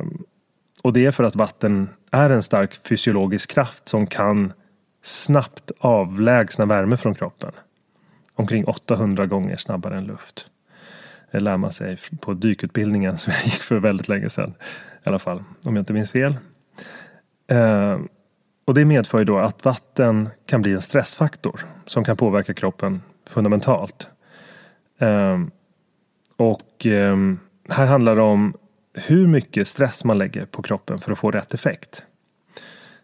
och 0.83 0.93
det 0.93 1.05
är 1.05 1.11
för 1.11 1.23
att 1.23 1.35
vatten 1.35 1.89
är 2.11 2.29
en 2.29 2.43
stark 2.43 2.87
fysiologisk 2.87 3.51
kraft 3.51 3.89
som 3.89 4.07
kan 4.07 4.53
snabbt 5.03 5.71
avlägsna 5.79 6.65
värme 6.65 6.97
från 6.97 7.15
kroppen 7.15 7.51
omkring 8.35 8.65
800 8.65 9.25
gånger 9.25 9.57
snabbare 9.57 9.97
än 9.97 10.05
luft. 10.05 10.47
Det 11.31 11.39
lär 11.39 11.57
man 11.57 11.71
sig 11.71 11.97
på 12.19 12.33
dykutbildningen 12.33 13.17
som 13.17 13.33
jag 13.33 13.43
gick 13.43 13.61
för 13.61 13.79
väldigt 13.79 14.07
länge 14.07 14.29
sedan. 14.29 14.53
I 15.03 15.09
alla 15.09 15.19
fall, 15.19 15.43
om 15.63 15.75
jag 15.75 15.81
inte 15.81 15.93
minns 15.93 16.11
fel. 16.11 16.35
Eh, 17.47 17.99
och 18.65 18.73
det 18.73 18.85
medför 18.85 19.19
ju 19.19 19.25
då 19.25 19.37
att 19.37 19.65
vatten 19.65 20.29
kan 20.45 20.61
bli 20.61 20.73
en 20.73 20.81
stressfaktor 20.81 21.61
som 21.85 22.03
kan 22.03 22.17
påverka 22.17 22.53
kroppen 22.53 23.01
fundamentalt. 23.29 24.09
Eh, 24.99 25.41
och 26.37 26.85
eh, 26.85 27.17
här 27.69 27.85
handlar 27.85 28.15
det 28.15 28.21
om 28.21 28.53
hur 28.93 29.27
mycket 29.27 29.67
stress 29.67 30.03
man 30.03 30.17
lägger 30.17 30.45
på 30.45 30.61
kroppen 30.61 30.99
för 30.99 31.11
att 31.11 31.19
få 31.19 31.31
rätt 31.31 31.53
effekt. 31.53 32.05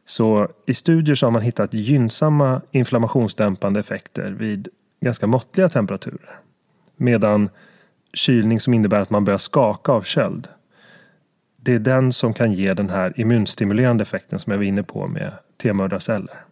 Så 0.05 0.49
i 0.65 0.73
studier 0.73 1.15
så 1.15 1.25
har 1.25 1.31
man 1.31 1.41
hittat 1.41 1.73
gynnsamma 1.73 2.61
inflammationsdämpande 2.71 3.79
effekter 3.79 4.31
vid 4.31 4.67
ganska 5.01 5.27
måttliga 5.27 5.69
temperaturer. 5.69 6.39
Medan 6.97 7.49
kylning 8.13 8.59
som 8.59 8.73
innebär 8.73 8.99
att 8.99 9.09
man 9.09 9.25
börjar 9.25 9.37
skaka 9.37 9.91
av 9.91 10.01
köld. 10.01 10.47
Det 11.61 11.73
är 11.73 11.79
den 11.79 12.11
som 12.11 12.33
kan 12.33 12.53
ge 12.53 12.73
den 12.73 12.89
här 12.89 13.19
immunstimulerande 13.19 14.01
effekten 14.01 14.39
som 14.39 14.51
jag 14.51 14.57
var 14.57 14.65
inne 14.65 14.83
på 14.83 15.07
med 15.07 15.33
T-mördarceller. 15.61 16.45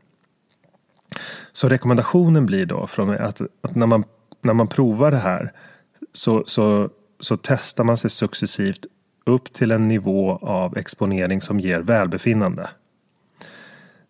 Så 1.52 1.70
rekommendationen 1.70 2.46
blir 2.46 2.66
då 2.66 2.88
från 2.88 3.10
att, 3.10 3.42
att, 3.62 3.76
när, 3.76 3.88
man, 3.88 4.04
när 4.42 4.54
man 4.54 4.68
provar 4.68 5.12
det 5.12 5.18
här 5.18 5.54
så, 6.14 6.44
så, 6.48 6.90
så 7.20 7.38
testar 7.38 7.84
man 7.84 7.98
sig 7.98 8.10
successivt 8.10 8.86
upp 9.26 9.54
till 9.54 9.72
en 9.72 9.88
nivå 9.88 10.32
av 10.42 10.78
exponering 10.78 11.42
som 11.42 11.60
ger 11.60 11.80
välbefinnande. 11.80 12.70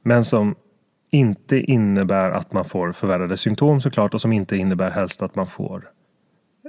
Men 0.02 0.24
som 0.24 0.56
inte 1.10 1.60
innebär 1.60 2.32
att 2.32 2.54
man 2.54 2.66
får 2.66 2.92
förvärrade 2.92 3.38
symptom 3.38 3.82
såklart 3.82 4.14
och 4.14 4.22
som 4.22 4.34
inte 4.34 4.58
innebär 4.58 4.90
helst 4.90 5.22
att 5.22 5.36
man 5.36 5.48
får 5.48 5.90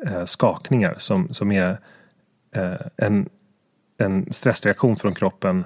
eh, 0.07 0.25
skakningar 0.25 0.95
som, 0.99 1.33
som 1.33 1.53
är 1.53 1.79
eh, 2.55 2.87
en, 2.97 3.29
en 3.99 4.33
stressreaktion 4.33 4.97
från 4.97 5.15
kroppen 5.15 5.65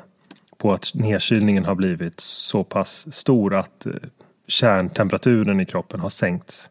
på 0.57 0.73
att 0.73 0.91
nedkylningen 0.95 1.65
har 1.65 1.75
blivit 1.75 2.21
så 2.21 2.65
pass 2.65 3.15
stor 3.15 3.55
att 3.55 3.87
eh, 3.87 3.93
kärntemperaturen 4.47 5.61
i 5.61 5.67
kroppen 5.67 6.01
har 6.01 6.09
sänkts. 6.09 6.71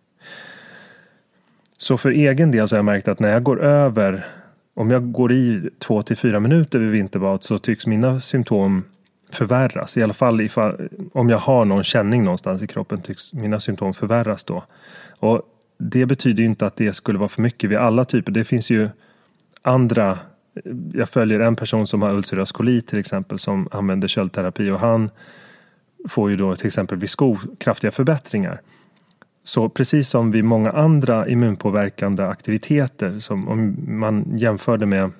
Så 1.77 1.97
för 1.97 2.11
egen 2.11 2.51
del 2.51 2.67
så 2.67 2.75
har 2.75 2.77
jag 2.77 2.85
märkt 2.85 3.07
att 3.07 3.19
när 3.19 3.29
jag 3.33 3.43
går 3.43 3.63
över, 3.63 4.27
om 4.73 4.91
jag 4.91 5.11
går 5.11 5.31
i 5.31 5.69
två 5.79 6.03
till 6.03 6.17
fyra 6.17 6.39
minuter 6.39 6.79
vid 6.79 6.91
vinterbad 6.91 7.43
så 7.43 7.57
tycks 7.57 7.87
mina 7.87 8.21
symptom 8.21 8.83
förvärras. 9.29 9.97
I 9.97 10.03
alla 10.03 10.13
fall 10.13 10.41
ifall, 10.41 10.89
om 11.13 11.29
jag 11.29 11.37
har 11.37 11.65
någon 11.65 11.83
känning 11.83 12.23
någonstans 12.23 12.61
i 12.61 12.67
kroppen 12.67 13.01
tycks 13.01 13.33
mina 13.33 13.59
symptom 13.59 13.93
förvärras 13.93 14.43
då. 14.43 14.63
Och 15.19 15.41
det 15.77 16.05
betyder 16.05 16.43
inte 16.43 16.65
att 16.65 16.75
det 16.75 16.93
skulle 16.93 17.19
vara 17.19 17.29
för 17.29 17.41
mycket 17.41 17.69
vid 17.69 17.77
alla 17.77 18.05
typer. 18.05 18.31
Det 18.31 18.43
finns 18.43 18.69
ju 18.69 18.89
andra 19.61 20.19
jag 20.93 21.09
följer 21.09 21.39
en 21.39 21.55
person 21.55 21.87
som 21.87 22.01
har 22.01 22.13
ulcerös 22.13 22.51
kolit 22.51 22.87
till 22.87 22.99
exempel 22.99 23.39
som 23.39 23.67
använder 23.71 24.07
köldterapi 24.07 24.69
och 24.69 24.79
han 24.79 25.09
får 26.09 26.29
ju 26.29 26.37
då 26.37 26.55
till 26.55 26.67
exempel 26.67 26.97
vid 26.97 27.09
skov 27.09 27.55
kraftiga 27.57 27.91
förbättringar. 27.91 28.61
Så 29.43 29.69
precis 29.69 30.09
som 30.09 30.31
vid 30.31 30.43
många 30.43 30.71
andra 30.71 31.27
immunpåverkande 31.27 32.23
aktiviteter 32.23 33.19
som 33.19 33.47
om 33.47 33.75
man 33.87 34.37
jämförde 34.37 34.85
med 34.85 35.11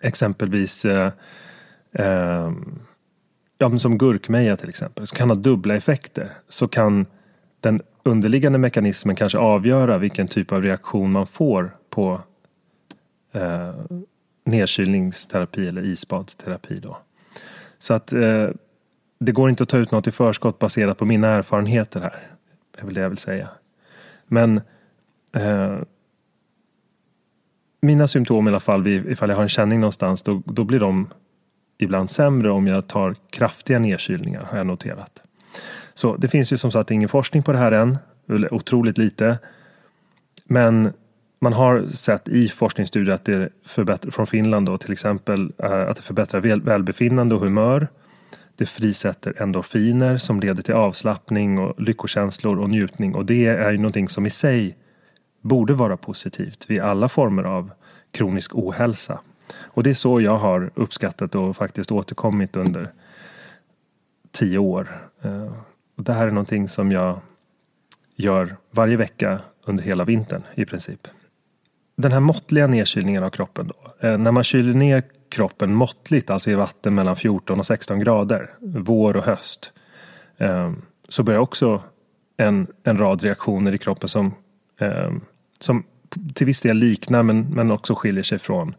exempelvis 0.00 0.84
eh, 0.84 1.12
eh, 1.92 2.52
ja, 3.58 3.78
som 3.78 3.98
gurkmeja 3.98 4.56
till 4.56 4.68
exempel, 4.68 5.06
som 5.06 5.16
kan 5.16 5.30
ha 5.30 5.34
dubbla 5.34 5.76
effekter. 5.76 6.32
Så 6.48 6.68
kan 6.68 7.06
den 7.60 7.82
underliggande 8.02 8.58
mekanismen 8.58 9.16
kanske 9.16 9.38
avgöra 9.38 9.98
vilken 9.98 10.28
typ 10.28 10.52
av 10.52 10.62
reaktion 10.62 11.12
man 11.12 11.26
får 11.26 11.76
på 11.90 12.20
eh, 13.32 13.74
nedkylningsterapi 14.44 15.68
eller 15.68 15.84
isbadsterapi. 15.84 16.80
Då. 16.80 16.98
Så 17.78 17.94
att 17.94 18.12
eh, 18.12 18.48
det 19.18 19.32
går 19.32 19.50
inte 19.50 19.62
att 19.62 19.68
ta 19.68 19.78
ut 19.78 19.90
något 19.90 20.06
i 20.06 20.10
förskott 20.10 20.58
baserat 20.58 20.98
på 20.98 21.04
mina 21.04 21.28
erfarenheter 21.28 22.00
här. 22.00 22.26
Det 22.74 22.80
är 22.80 22.84
väl 22.84 22.94
det 22.94 23.00
jag 23.00 23.08
vill 23.08 23.18
säga. 23.18 23.48
Men 24.26 24.60
eh, 25.32 25.78
mina 27.80 28.08
symptom 28.08 28.46
i 28.46 28.50
alla 28.50 28.60
fall, 28.60 28.86
ifall 28.86 29.28
jag 29.28 29.36
har 29.36 29.42
en 29.42 29.48
känning 29.48 29.80
någonstans, 29.80 30.22
då, 30.22 30.42
då 30.46 30.64
blir 30.64 30.80
de 30.80 31.08
ibland 31.78 32.10
sämre 32.10 32.50
om 32.50 32.66
jag 32.66 32.86
tar 32.86 33.16
kraftiga 33.30 33.78
nedkylningar 33.78 34.42
har 34.42 34.58
jag 34.58 34.66
noterat. 34.66 35.22
Så 35.94 36.16
det 36.16 36.28
finns 36.28 36.52
ju 36.52 36.56
som 36.56 36.70
sagt 36.70 36.90
ingen 36.90 37.08
forskning 37.08 37.42
på 37.42 37.52
det 37.52 37.58
här 37.58 37.72
än, 37.72 37.98
otroligt 38.50 38.98
lite. 38.98 39.38
Men 40.44 40.92
man 41.40 41.52
har 41.52 41.86
sett 41.88 42.28
i 42.28 42.48
forskningsstudier 42.48 43.14
att 43.14 43.24
det 43.24 43.48
förbättrar, 43.66 44.10
från 44.10 44.26
Finland 44.26 44.66
då, 44.66 44.78
till 44.78 44.92
exempel 44.92 45.52
eh, 45.58 45.88
att 45.88 45.96
det 45.96 46.02
förbättrar 46.02 46.40
väl, 46.40 46.62
välbefinnande 46.62 47.34
och 47.34 47.40
humör. 47.40 47.88
Det 48.56 48.66
frisätter 48.66 49.42
endorfiner 49.42 50.16
som 50.16 50.40
leder 50.40 50.62
till 50.62 50.74
avslappning 50.74 51.58
och 51.58 51.80
lyckokänslor 51.80 52.58
och 52.58 52.70
njutning 52.70 53.14
och 53.14 53.26
det 53.26 53.46
är 53.46 53.70
ju 53.70 53.78
någonting 53.78 54.08
som 54.08 54.26
i 54.26 54.30
sig 54.30 54.76
borde 55.40 55.74
vara 55.74 55.96
positivt 55.96 56.70
vid 56.70 56.80
alla 56.80 57.08
former 57.08 57.44
av 57.44 57.70
kronisk 58.12 58.54
ohälsa. 58.54 59.20
Och 59.56 59.82
det 59.82 59.90
är 59.90 59.94
så 59.94 60.20
jag 60.20 60.36
har 60.36 60.70
uppskattat 60.74 61.34
och 61.34 61.56
faktiskt 61.56 61.92
återkommit 61.92 62.56
under 62.56 62.92
tio 64.32 64.58
år. 64.58 65.08
Eh, 65.22 65.52
och 65.96 66.04
det 66.04 66.12
här 66.12 66.26
är 66.26 66.30
någonting 66.30 66.68
som 66.68 66.92
jag 66.92 67.20
gör 68.16 68.56
varje 68.70 68.96
vecka 68.96 69.40
under 69.64 69.84
hela 69.84 70.04
vintern 70.04 70.42
i 70.54 70.64
princip. 70.64 71.08
Den 71.96 72.12
här 72.12 72.20
måttliga 72.20 72.66
nedkylningen 72.66 73.24
av 73.24 73.30
kroppen 73.30 73.66
då. 73.68 74.08
Eh, 74.08 74.18
när 74.18 74.32
man 74.32 74.44
kyler 74.44 74.74
ner 74.74 75.02
kroppen 75.30 75.74
måttligt, 75.74 76.30
alltså 76.30 76.50
i 76.50 76.54
vatten 76.54 76.94
mellan 76.94 77.16
14 77.16 77.58
och 77.58 77.66
16 77.66 77.98
grader, 77.98 78.54
vår 78.60 79.16
och 79.16 79.24
höst, 79.24 79.72
ehm, 80.38 80.82
så 81.08 81.22
börjar 81.22 81.40
också 81.40 81.82
en, 82.36 82.66
en 82.82 82.98
rad 82.98 83.22
reaktioner 83.22 83.74
i 83.74 83.78
kroppen 83.78 84.08
som, 84.08 84.34
ehm, 84.80 85.20
som 85.60 85.84
till 86.34 86.46
viss 86.46 86.60
del 86.60 86.76
liknar 86.76 87.22
men, 87.22 87.40
men 87.40 87.70
också 87.70 87.94
skiljer 87.94 88.22
sig 88.22 88.38
från 88.38 88.74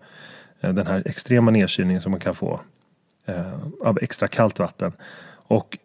eh, 0.62 0.74
den 0.74 0.88
här 0.88 1.04
extrema 1.06 1.52
nedkylningen 1.52 2.02
som 2.02 2.12
man 2.12 2.20
kan 2.20 2.36
få 2.36 2.62
eh, 3.26 3.54
av 3.84 4.00
extra 4.02 4.28
kallt 4.28 4.60
vatten. 4.60 4.92
Och 5.32 5.78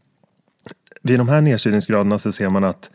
vid 1.02 1.18
de 1.18 1.28
här 1.28 1.40
nedkylningsgraderna 1.40 2.18
så 2.18 2.32
ser 2.32 2.48
man 2.48 2.64
att 2.64 2.90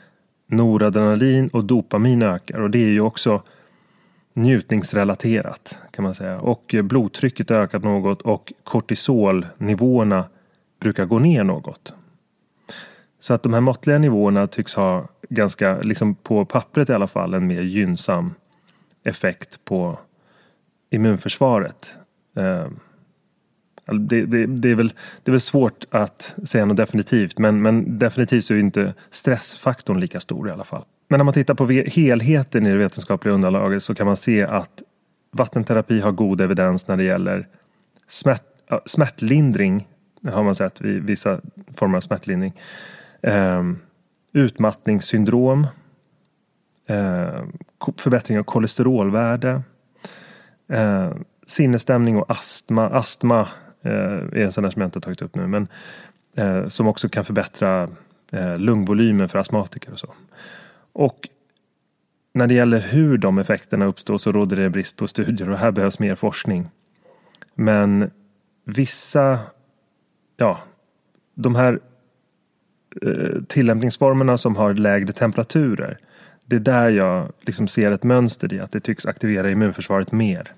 noradrenalin 0.48 1.48
och 1.48 1.66
dopamin 1.66 2.22
ökar 2.22 2.62
och 2.62 2.70
det 2.70 2.80
är 2.80 2.88
ju 2.88 3.02
också 3.02 3.44
njutningsrelaterat 4.34 5.78
kan 5.92 6.04
man 6.04 6.14
säga. 6.14 6.40
Och 6.40 6.76
blodtrycket 6.84 7.52
ökat 7.52 7.84
något 7.84 8.22
och 8.22 8.54
kortisolnivåerna 8.64 10.26
brukar 10.80 11.06
gå 11.06 11.20
ner 11.20 11.44
något. 11.44 11.96
Så 13.20 13.34
att 13.34 13.44
de 13.44 13.54
här 13.54 13.62
måttliga 13.62 13.98
nivåerna 13.98 14.48
tycks 14.48 14.74
ha 14.74 15.08
ganska, 15.30 15.82
liksom 15.82 16.16
på 16.16 16.46
pappret 16.46 16.90
i 16.90 16.94
alla 16.94 17.08
fall, 17.08 17.34
en 17.34 17.48
mer 17.48 17.62
gynnsam 17.62 18.34
effekt 19.04 19.66
på 19.66 20.00
immunförsvaret. 20.90 21.98
Ehm, 22.36 22.80
det, 23.86 24.26
det, 24.26 24.46
det, 24.46 24.72
är 24.72 24.76
väl, 24.76 24.94
det 25.24 25.30
är 25.30 25.32
väl 25.32 25.42
svårt 25.42 25.86
att 25.92 26.36
säga 26.44 26.66
något 26.66 26.78
definitivt 26.78 27.40
men, 27.40 27.62
men 27.62 28.00
definitivt 28.00 28.46
så 28.46 28.54
är 28.54 28.58
inte 28.58 28.94
stressfaktorn 29.10 30.00
lika 30.00 30.20
stor 30.20 30.50
i 30.50 30.52
alla 30.52 30.64
fall. 30.64 30.84
Men 31.08 31.18
när 31.18 31.24
man 31.24 31.34
tittar 31.34 31.54
på 31.54 31.68
helheten 31.68 32.66
i 32.66 32.72
det 32.72 32.78
vetenskapliga 32.78 33.34
underlaget 33.34 33.84
så 33.84 33.96
kan 33.96 34.08
man 34.08 34.18
se 34.18 34.44
att 34.44 34.84
vattenterapi 35.32 36.00
har 36.00 36.12
god 36.12 36.42
evidens 36.42 36.88
när 36.88 36.98
det 36.98 37.04
gäller 37.04 37.48
smärt, 38.08 38.44
smärtlindring. 38.86 39.88
Har 40.24 40.44
man 40.44 40.56
sett 40.56 40.82
vid 40.82 41.04
vissa 41.04 41.42
former 41.76 41.98
av 41.98 42.02
smärtlindring. 42.02 42.62
Um, 43.22 43.80
utmattningssyndrom. 44.34 45.68
Um, 46.88 47.58
förbättring 47.98 48.40
av 48.40 48.44
kolesterolvärde 48.44 49.62
ehm, 50.70 51.24
sinnesstämning 51.48 52.18
och 52.18 52.32
astma. 52.32 52.90
Astma 52.90 53.48
eh, 53.86 53.92
är 53.92 54.38
en 54.38 54.52
sån 54.52 54.64
där 54.64 54.72
som 54.72 54.82
jag 54.82 54.88
inte 54.88 55.02
tagit 55.02 55.22
upp 55.22 55.36
nu. 55.36 55.48
Men 55.48 55.68
eh, 56.36 56.68
som 56.68 56.88
också 56.88 57.10
kan 57.10 57.26
förbättra 57.26 57.90
eh, 58.32 58.58
lungvolymen 58.58 59.30
för 59.30 59.40
astmatiker 59.40 59.92
och 59.92 60.00
så. 60.00 60.14
Och 60.94 61.30
när 62.34 62.48
det 62.48 62.54
gäller 62.54 62.80
hur 62.80 63.18
de 63.18 63.38
effekterna 63.38 63.86
uppstår 63.86 64.18
så 64.18 64.32
råder 64.32 64.58
det 64.58 64.70
brist 64.70 64.98
på 64.98 65.08
studier 65.08 65.50
och 65.50 65.58
här 65.58 65.72
behövs 65.72 66.00
mer 66.00 66.16
forskning. 66.16 66.70
Men 67.56 68.12
vissa, 68.66 69.40
ja, 70.38 70.60
de 71.36 71.56
här 71.56 71.80
eh, 73.02 73.42
tillämpningsformerna 73.48 74.38
som 74.38 74.56
har 74.56 74.74
lägre 74.74 75.14
temperaturer 75.14 76.00
det 76.46 76.56
är 76.56 76.60
där 76.60 76.90
jag 76.90 77.32
liksom 77.42 77.68
ser 77.68 77.92
ett 77.92 78.04
mönster 78.04 78.54
i 78.54 78.60
att 78.60 78.72
det 78.72 78.80
tycks 78.80 79.06
aktivera 79.06 79.52
immunförsvaret 79.52 80.12
mer. 80.12 80.54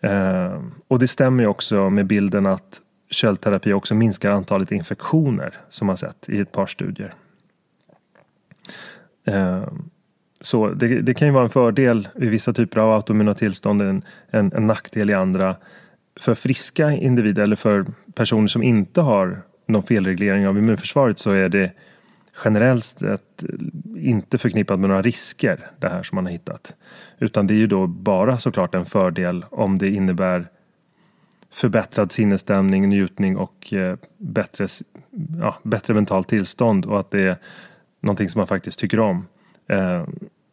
Eh, 0.00 0.62
och 0.88 0.98
det 0.98 1.08
stämmer 1.08 1.42
ju 1.42 1.48
också 1.48 1.90
med 1.90 2.06
bilden 2.06 2.46
att 2.46 2.80
köldterapi 3.10 3.72
också 3.72 3.94
minskar 3.94 4.30
antalet 4.30 4.72
infektioner 4.72 5.54
som 5.68 5.86
man 5.86 5.96
sett 5.96 6.28
i 6.28 6.40
ett 6.40 6.52
par 6.52 6.66
studier. 6.66 7.14
Eh, 9.26 9.68
så 10.40 10.68
det, 10.68 11.00
det, 11.00 11.14
kan 11.14 11.28
ju 11.28 11.34
vara 11.34 11.44
en 11.44 11.50
fördel 11.50 12.08
i 12.14 12.26
vissa 12.26 12.52
typer 12.52 12.80
av 12.80 12.92
autoimmuna 12.92 13.34
tillstånd, 13.34 13.82
en, 13.82 14.02
en, 14.30 14.52
en 14.52 14.66
nackdel 14.66 15.10
i 15.10 15.14
andra. 15.14 15.56
För 16.20 16.34
friska 16.34 16.90
individer 16.90 17.42
eller 17.42 17.56
för 17.56 17.86
personer 18.14 18.46
som 18.46 18.62
inte 18.62 19.00
har 19.00 19.42
någon 19.66 19.82
felreglering 19.82 20.48
av 20.48 20.58
immunförsvaret 20.58 21.18
så 21.18 21.30
är 21.30 21.48
det 21.48 21.72
generellt 22.44 22.84
sett 22.84 23.44
inte 23.96 24.38
förknippat 24.38 24.80
med 24.80 24.88
några 24.88 25.02
risker 25.02 25.70
det 25.78 25.88
här 25.88 26.02
som 26.02 26.16
man 26.16 26.24
har 26.24 26.32
hittat. 26.32 26.74
Utan 27.18 27.46
det 27.46 27.54
är 27.54 27.58
ju 27.58 27.66
då 27.66 27.86
bara 27.86 28.38
såklart 28.38 28.74
en 28.74 28.84
fördel 28.84 29.44
om 29.50 29.78
det 29.78 29.88
innebär 29.88 30.48
förbättrad 31.50 32.12
sinnesstämning, 32.12 32.88
njutning 32.88 33.36
och 33.36 33.72
eh, 33.72 33.96
bättre, 34.18 34.66
ja, 35.40 35.58
bättre 35.62 35.94
mentalt 35.94 36.28
tillstånd 36.28 36.86
och 36.86 37.00
att 37.00 37.10
det 37.10 37.22
är 37.22 37.36
någonting 38.00 38.28
som 38.28 38.38
man 38.38 38.46
faktiskt 38.46 38.78
tycker 38.78 39.00
om. 39.00 39.26
Eh, 39.68 40.06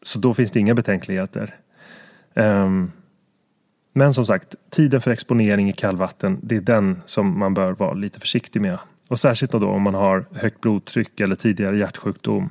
så 0.04 0.20
då 0.20 0.34
finns 0.34 0.52
det 0.52 0.60
inga 0.60 0.74
betänkligheter. 0.74 1.56
Ehm, 2.34 2.92
men 3.94 4.14
som 4.14 4.26
sagt, 4.26 4.56
tiden 4.70 5.02
för 5.02 5.12
exponering 5.12 5.70
i 5.70 5.74
kallvatten, 5.74 6.40
det 6.42 6.56
är 6.56 6.62
den 6.62 7.02
som 7.06 7.40
man 7.40 7.54
bör 7.54 7.72
vara 7.72 7.94
lite 7.94 8.20
försiktig 8.20 8.62
med. 8.62 8.80
Och 9.08 9.20
särskilt 9.20 9.52
då 9.52 9.68
om 9.68 9.82
man 9.82 9.94
har 9.94 10.26
högt 10.32 10.62
blodtryck 10.62 11.20
eller 11.20 11.36
tidigare 11.36 11.78
hjärtsjukdom. 11.78 12.50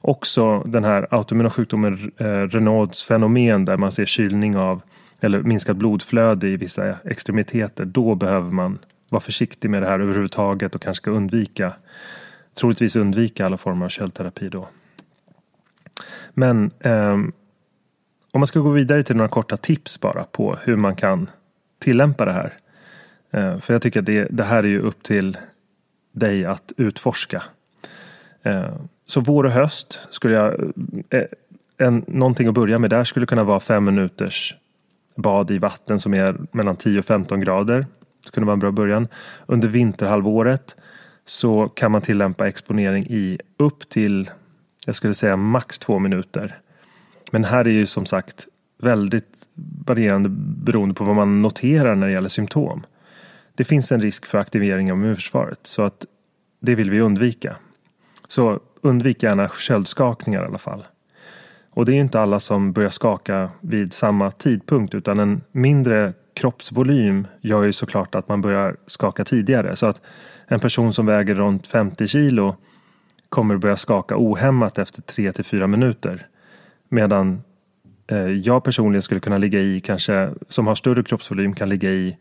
Också 0.00 0.60
den 0.60 0.84
här 0.84 1.06
autoimmuna 1.10 1.50
sjukdomen 1.50 2.12
eh, 2.16 2.26
Renauds 2.26 3.04
fenomen 3.04 3.64
där 3.64 3.76
man 3.76 3.92
ser 3.92 4.06
kylning 4.06 4.56
av 4.56 4.82
eller 5.20 5.42
minskat 5.42 5.76
blodflöde 5.76 6.48
i 6.48 6.56
vissa 6.56 6.96
extremiteter. 7.04 7.84
Då 7.84 8.14
behöver 8.14 8.50
man 8.50 8.78
vara 9.08 9.20
försiktig 9.20 9.70
med 9.70 9.82
det 9.82 9.88
här 9.88 10.00
överhuvudtaget 10.00 10.74
och 10.74 10.82
kanske 10.82 11.02
ska 11.02 11.10
undvika 11.10 11.72
troligtvis 12.54 12.96
undvika 12.96 13.46
alla 13.46 13.56
former 13.56 13.84
av 13.84 13.88
köldterapi 13.88 14.48
då. 14.48 14.68
Men 16.34 16.70
eh, 16.80 17.12
om 18.32 18.40
man 18.40 18.46
ska 18.46 18.60
gå 18.60 18.70
vidare 18.70 19.02
till 19.02 19.16
några 19.16 19.28
korta 19.28 19.56
tips 19.56 20.00
bara 20.00 20.24
på 20.24 20.56
hur 20.62 20.76
man 20.76 20.96
kan 20.96 21.30
tillämpa 21.78 22.24
det 22.24 22.32
här. 22.32 22.52
Eh, 23.30 23.60
för 23.60 23.74
jag 23.74 23.82
tycker 23.82 24.00
att 24.00 24.06
det, 24.06 24.28
det, 24.30 24.44
här 24.44 24.58
är 24.58 24.68
ju 24.68 24.80
upp 24.80 25.02
till 25.02 25.36
dig 26.18 26.44
att 26.44 26.72
utforska. 26.76 27.42
Eh, 28.42 28.74
så 29.06 29.20
vår 29.20 29.44
och 29.44 29.52
höst 29.52 30.08
skulle 30.10 30.34
jag, 30.34 30.72
eh, 31.10 31.24
en, 31.78 32.04
någonting 32.06 32.48
att 32.48 32.54
börja 32.54 32.78
med 32.78 32.90
där 32.90 33.04
skulle 33.04 33.26
kunna 33.26 33.44
vara 33.44 33.60
fem 33.60 33.84
minuters 33.84 34.56
bad 35.14 35.50
i 35.50 35.58
vatten 35.58 36.00
som 36.00 36.14
är 36.14 36.36
mellan 36.52 36.76
10 36.76 36.98
och 36.98 37.04
15 37.04 37.40
grader. 37.40 37.86
Det 38.24 38.30
kunde 38.32 38.46
vara 38.46 38.52
en 38.52 38.60
bra 38.60 38.70
början. 38.70 39.08
Under 39.46 39.68
vinterhalvåret 39.68 40.76
så 41.24 41.68
kan 41.68 41.92
man 41.92 42.02
tillämpa 42.02 42.48
exponering 42.48 43.04
i 43.04 43.38
upp 43.56 43.88
till, 43.88 44.30
jag 44.86 44.94
skulle 44.94 45.14
säga 45.14 45.36
max 45.36 45.78
två 45.78 45.98
minuter. 45.98 46.58
Men 47.32 47.44
här 47.44 47.64
är 47.64 47.70
ju 47.70 47.86
som 47.86 48.06
sagt 48.06 48.46
väldigt 48.82 49.48
varierande 49.86 50.28
beroende 50.38 50.94
på 50.94 51.04
vad 51.04 51.16
man 51.16 51.42
noterar 51.42 51.94
när 51.94 52.06
det 52.06 52.12
gäller 52.12 52.28
symptom. 52.28 52.82
Det 53.58 53.64
finns 53.64 53.92
en 53.92 54.00
risk 54.00 54.26
för 54.26 54.38
aktivering 54.38 54.92
av 54.92 54.98
immunförsvaret 54.98 55.58
så 55.62 55.82
att 55.82 56.04
det 56.60 56.74
vill 56.74 56.90
vi 56.90 57.00
undvika. 57.00 57.56
Så 58.28 58.60
undvik 58.80 59.22
gärna 59.22 59.48
köldskakningar 59.48 60.42
i 60.42 60.46
alla 60.46 60.58
fall. 60.58 60.84
Och 61.70 61.84
det 61.84 61.92
är 61.92 61.96
inte 61.96 62.20
alla 62.20 62.40
som 62.40 62.72
börjar 62.72 62.90
skaka 62.90 63.50
vid 63.60 63.92
samma 63.92 64.30
tidpunkt 64.30 64.94
utan 64.94 65.18
en 65.18 65.40
mindre 65.52 66.12
kroppsvolym 66.34 67.26
gör 67.40 67.62
ju 67.62 67.72
såklart 67.72 68.14
att 68.14 68.28
man 68.28 68.40
börjar 68.40 68.76
skaka 68.86 69.24
tidigare. 69.24 69.76
Så 69.76 69.86
att 69.86 70.02
en 70.46 70.60
person 70.60 70.92
som 70.92 71.06
väger 71.06 71.34
runt 71.34 71.66
50 71.66 72.06
kilo 72.06 72.56
kommer 73.28 73.56
börja 73.56 73.76
skaka 73.76 74.14
ohämmat 74.18 74.78
efter 74.78 75.02
3 75.02 75.32
till 75.32 75.44
4 75.44 75.66
minuter. 75.66 76.26
Medan 76.88 77.42
eh, 78.06 78.18
jag 78.18 78.64
personligen 78.64 79.02
skulle 79.02 79.20
kunna 79.20 79.38
ligga 79.38 79.60
i, 79.60 79.80
kanske 79.80 80.30
som 80.48 80.66
har 80.66 80.74
större 80.74 81.02
kroppsvolym 81.02 81.54
kan 81.54 81.68
ligga 81.68 81.90
i 81.90 82.16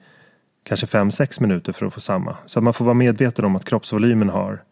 kanske 0.68 0.86
5-6 0.86 1.42
minuter 1.42 1.74
för 1.74 1.86
att 1.86 1.94
få 1.94 2.00
samma. 2.00 2.38
Så 2.46 2.60
att 2.60 2.64
man 2.64 2.74
får 2.74 2.86
vara 2.86 2.94
medveten 2.94 3.46
om 3.46 3.56
att 3.56 3.66
kroppsvolymen 3.66 4.30
har 4.30 4.64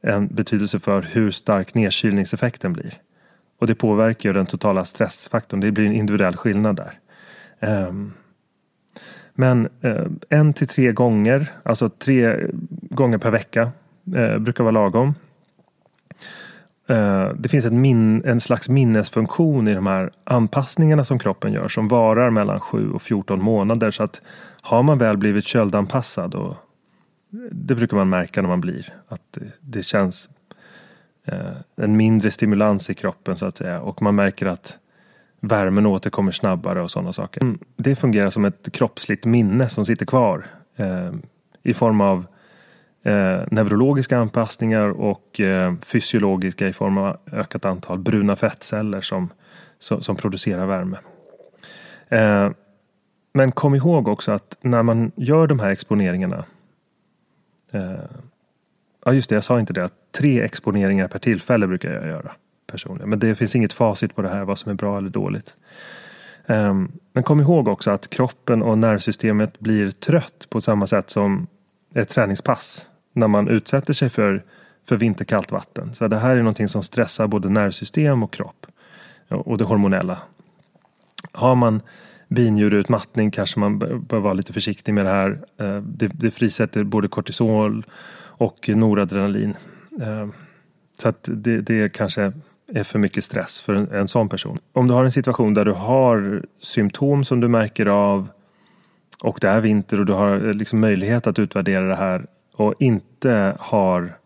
en 0.00 0.26
betydelse 0.26 0.78
för 0.78 1.02
hur 1.02 1.30
stark 1.30 1.74
nedkylningseffekten 1.74 2.72
blir. 2.72 2.94
Och 3.60 3.66
det 3.66 3.74
påverkar 3.74 4.28
ju 4.28 4.32
den 4.32 4.46
totala 4.46 4.84
stressfaktorn. 4.84 5.60
Det 5.60 5.72
blir 5.72 5.86
en 5.86 5.92
individuell 5.92 6.36
skillnad 6.36 6.76
där. 6.76 6.98
Um, 7.88 8.12
men 9.34 9.68
uh, 9.84 10.06
en 10.28 10.52
till 10.52 10.68
tre 10.68 10.92
gånger, 10.92 11.52
alltså 11.62 11.88
tre 11.88 12.36
gånger 12.90 13.18
per 13.18 13.30
vecka 13.30 13.72
uh, 14.16 14.38
brukar 14.38 14.64
vara 14.64 14.72
lagom. 14.72 15.14
Eh, 16.86 17.28
det 17.38 17.48
finns 17.48 17.66
min, 17.66 18.24
en 18.24 18.40
slags 18.40 18.68
minnesfunktion 18.68 19.68
i 19.68 19.74
de 19.74 19.86
här 19.86 20.10
anpassningarna 20.24 21.04
som 21.04 21.18
kroppen 21.18 21.52
gör 21.52 21.68
som 21.68 21.88
varar 21.88 22.30
mellan 22.30 22.60
7 22.60 22.90
och 22.90 23.02
14 23.02 23.42
månader. 23.42 23.90
Så 23.90 24.02
att 24.02 24.22
har 24.62 24.82
man 24.82 24.98
väl 24.98 25.16
blivit 25.16 25.44
köldanpassad 25.44 26.34
och 26.34 26.56
det 27.50 27.74
brukar 27.74 27.96
man 27.96 28.08
märka 28.08 28.42
när 28.42 28.48
man 28.48 28.60
blir. 28.60 28.94
Att 29.08 29.22
det, 29.30 29.52
det 29.60 29.82
känns 29.82 30.28
Eh, 31.26 31.56
en 31.76 31.96
mindre 31.96 32.30
stimulans 32.30 32.90
i 32.90 32.94
kroppen 32.94 33.36
så 33.36 33.46
att 33.46 33.56
säga 33.56 33.80
och 33.80 34.02
man 34.02 34.14
märker 34.14 34.46
att 34.46 34.78
värmen 35.40 35.86
återkommer 35.86 36.32
snabbare 36.32 36.82
och 36.82 36.90
sådana 36.90 37.12
saker. 37.12 37.42
Mm, 37.42 37.58
det 37.76 37.96
fungerar 37.96 38.30
som 38.30 38.44
ett 38.44 38.72
kroppsligt 38.72 39.24
minne 39.24 39.68
som 39.68 39.84
sitter 39.84 40.06
kvar 40.06 40.46
eh, 40.76 41.12
i 41.62 41.74
form 41.74 42.00
av 42.00 42.26
eh, 43.04 43.40
neurologiska 43.50 44.18
anpassningar 44.18 44.88
och 44.88 45.40
eh, 45.40 45.74
fysiologiska 45.80 46.68
i 46.68 46.72
form 46.72 46.98
av 46.98 47.16
ökat 47.32 47.64
antal 47.64 47.98
bruna 47.98 48.36
fettceller 48.36 49.00
som, 49.00 49.28
som, 49.78 50.02
som 50.02 50.16
producerar 50.16 50.66
värme. 50.66 50.98
Eh, 52.08 52.50
men 53.34 53.52
kom 53.52 53.74
ihåg 53.74 54.08
också 54.08 54.32
att 54.32 54.56
när 54.60 54.82
man 54.82 55.12
gör 55.16 55.46
de 55.46 55.60
här 55.60 55.70
exponeringarna 55.70 56.44
eh, 57.72 57.94
Ja 59.04 59.12
just 59.12 59.28
det, 59.28 59.34
jag 59.34 59.44
sa 59.44 59.60
inte 59.60 59.72
det. 59.72 59.90
Tre 60.18 60.40
exponeringar 60.40 61.08
per 61.08 61.18
tillfälle 61.18 61.66
brukar 61.66 61.92
jag 61.92 62.06
göra 62.06 62.32
personligen. 62.66 63.10
Men 63.10 63.18
det 63.18 63.34
finns 63.34 63.56
inget 63.56 63.72
facit 63.72 64.14
på 64.14 64.22
det 64.22 64.28
här 64.28 64.44
vad 64.44 64.58
som 64.58 64.70
är 64.70 64.74
bra 64.74 64.98
eller 64.98 65.08
dåligt. 65.08 65.56
Ehm, 66.46 66.92
men 67.12 67.22
kom 67.22 67.40
ihåg 67.40 67.68
också 67.68 67.90
att 67.90 68.10
kroppen 68.10 68.62
och 68.62 68.78
nervsystemet 68.78 69.60
blir 69.60 69.90
trött 69.90 70.46
på 70.48 70.60
samma 70.60 70.86
sätt 70.86 71.10
som 71.10 71.46
ett 71.94 72.08
träningspass. 72.08 72.88
När 73.16 73.28
man 73.28 73.48
utsätter 73.48 73.92
sig 73.92 74.10
för, 74.10 74.44
för 74.84 74.96
vinterkallt 74.96 75.52
vatten. 75.52 75.94
Så 75.94 76.08
det 76.08 76.18
här 76.18 76.30
är 76.30 76.38
någonting 76.38 76.68
som 76.68 76.82
stressar 76.82 77.26
både 77.26 77.48
nervsystem 77.48 78.22
och 78.22 78.32
kropp. 78.32 78.66
Och 79.28 79.58
det 79.58 79.64
hormonella. 79.64 80.18
Har 81.32 81.54
man 81.54 81.82
binjureutmattning 82.28 83.30
kanske 83.30 83.60
man 83.60 83.78
bör 83.78 84.18
vara 84.18 84.32
lite 84.32 84.52
försiktig 84.52 84.94
med 84.94 85.04
det 85.04 85.10
här. 85.10 85.38
Eh, 85.60 85.76
det, 85.76 86.06
det 86.06 86.30
frisätter 86.30 86.84
både 86.84 87.08
kortisol 87.08 87.86
och 88.16 88.68
noradrenalin. 88.68 89.54
Eh, 90.00 90.28
så 90.98 91.08
att 91.08 91.28
det, 91.32 91.60
det 91.60 91.92
kanske 91.92 92.32
är 92.72 92.84
för 92.84 92.98
mycket 92.98 93.24
stress 93.24 93.60
för 93.60 93.74
en, 93.74 93.88
en 93.92 94.08
sån 94.08 94.28
person. 94.28 94.58
Om 94.72 94.88
du 94.88 94.94
har 94.94 95.04
en 95.04 95.12
situation 95.12 95.54
där 95.54 95.64
du 95.64 95.72
har 95.72 96.42
symptom 96.60 97.24
som 97.24 97.40
du 97.40 97.48
märker 97.48 97.86
av 97.86 98.28
och 99.22 99.38
det 99.40 99.48
är 99.48 99.60
vinter 99.60 100.00
och 100.00 100.06
du 100.06 100.12
har 100.12 100.46
eh, 100.46 100.52
liksom 100.52 100.80
möjlighet 100.80 101.26
att 101.26 101.38
utvärdera 101.38 101.88
det 101.88 101.96
här 101.96 102.26
och 102.56 102.74
inte 102.78 103.56
har 103.58 104.16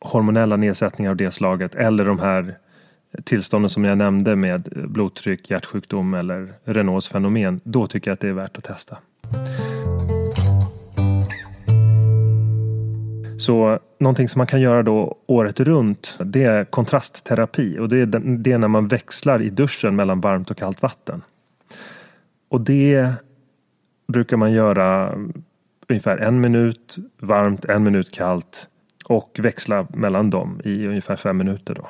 hormonella 0.00 0.56
nedsättningar 0.56 1.10
av 1.10 1.16
det 1.16 1.30
slaget 1.30 1.74
eller 1.74 2.04
de 2.04 2.18
här 2.18 2.58
tillstånden 3.24 3.68
som 3.68 3.84
jag 3.84 3.98
nämnde 3.98 4.36
med 4.36 4.68
blodtryck, 4.88 5.50
hjärtsjukdom 5.50 6.14
eller 6.14 6.52
Renaults 6.64 7.08
fenomen. 7.08 7.60
Då 7.64 7.86
tycker 7.86 8.10
jag 8.10 8.14
att 8.14 8.20
det 8.20 8.28
är 8.28 8.32
värt 8.32 8.58
att 8.58 8.64
testa. 8.64 8.98
Så 13.38 13.78
någonting 13.98 14.28
som 14.28 14.38
man 14.38 14.46
kan 14.46 14.60
göra 14.60 14.82
då 14.82 15.16
året 15.26 15.60
runt 15.60 16.18
det 16.24 16.44
är 16.44 16.64
kontrastterapi 16.64 17.78
och 17.78 17.88
det 17.88 18.00
är, 18.00 18.06
det 18.38 18.52
är 18.52 18.58
när 18.58 18.68
man 18.68 18.88
växlar 18.88 19.42
i 19.42 19.50
duschen 19.50 19.96
mellan 19.96 20.20
varmt 20.20 20.50
och 20.50 20.56
kallt 20.56 20.82
vatten. 20.82 21.22
Och 22.48 22.60
det 22.60 23.12
brukar 24.08 24.36
man 24.36 24.52
göra 24.52 25.14
ungefär 25.88 26.16
en 26.16 26.40
minut 26.40 26.96
varmt, 27.20 27.64
en 27.64 27.82
minut 27.82 28.14
kallt 28.14 28.68
och 29.04 29.40
växla 29.42 29.86
mellan 29.94 30.30
dem 30.30 30.60
i 30.64 30.86
ungefär 30.86 31.16
fem 31.16 31.36
minuter. 31.36 31.74
Då. 31.74 31.88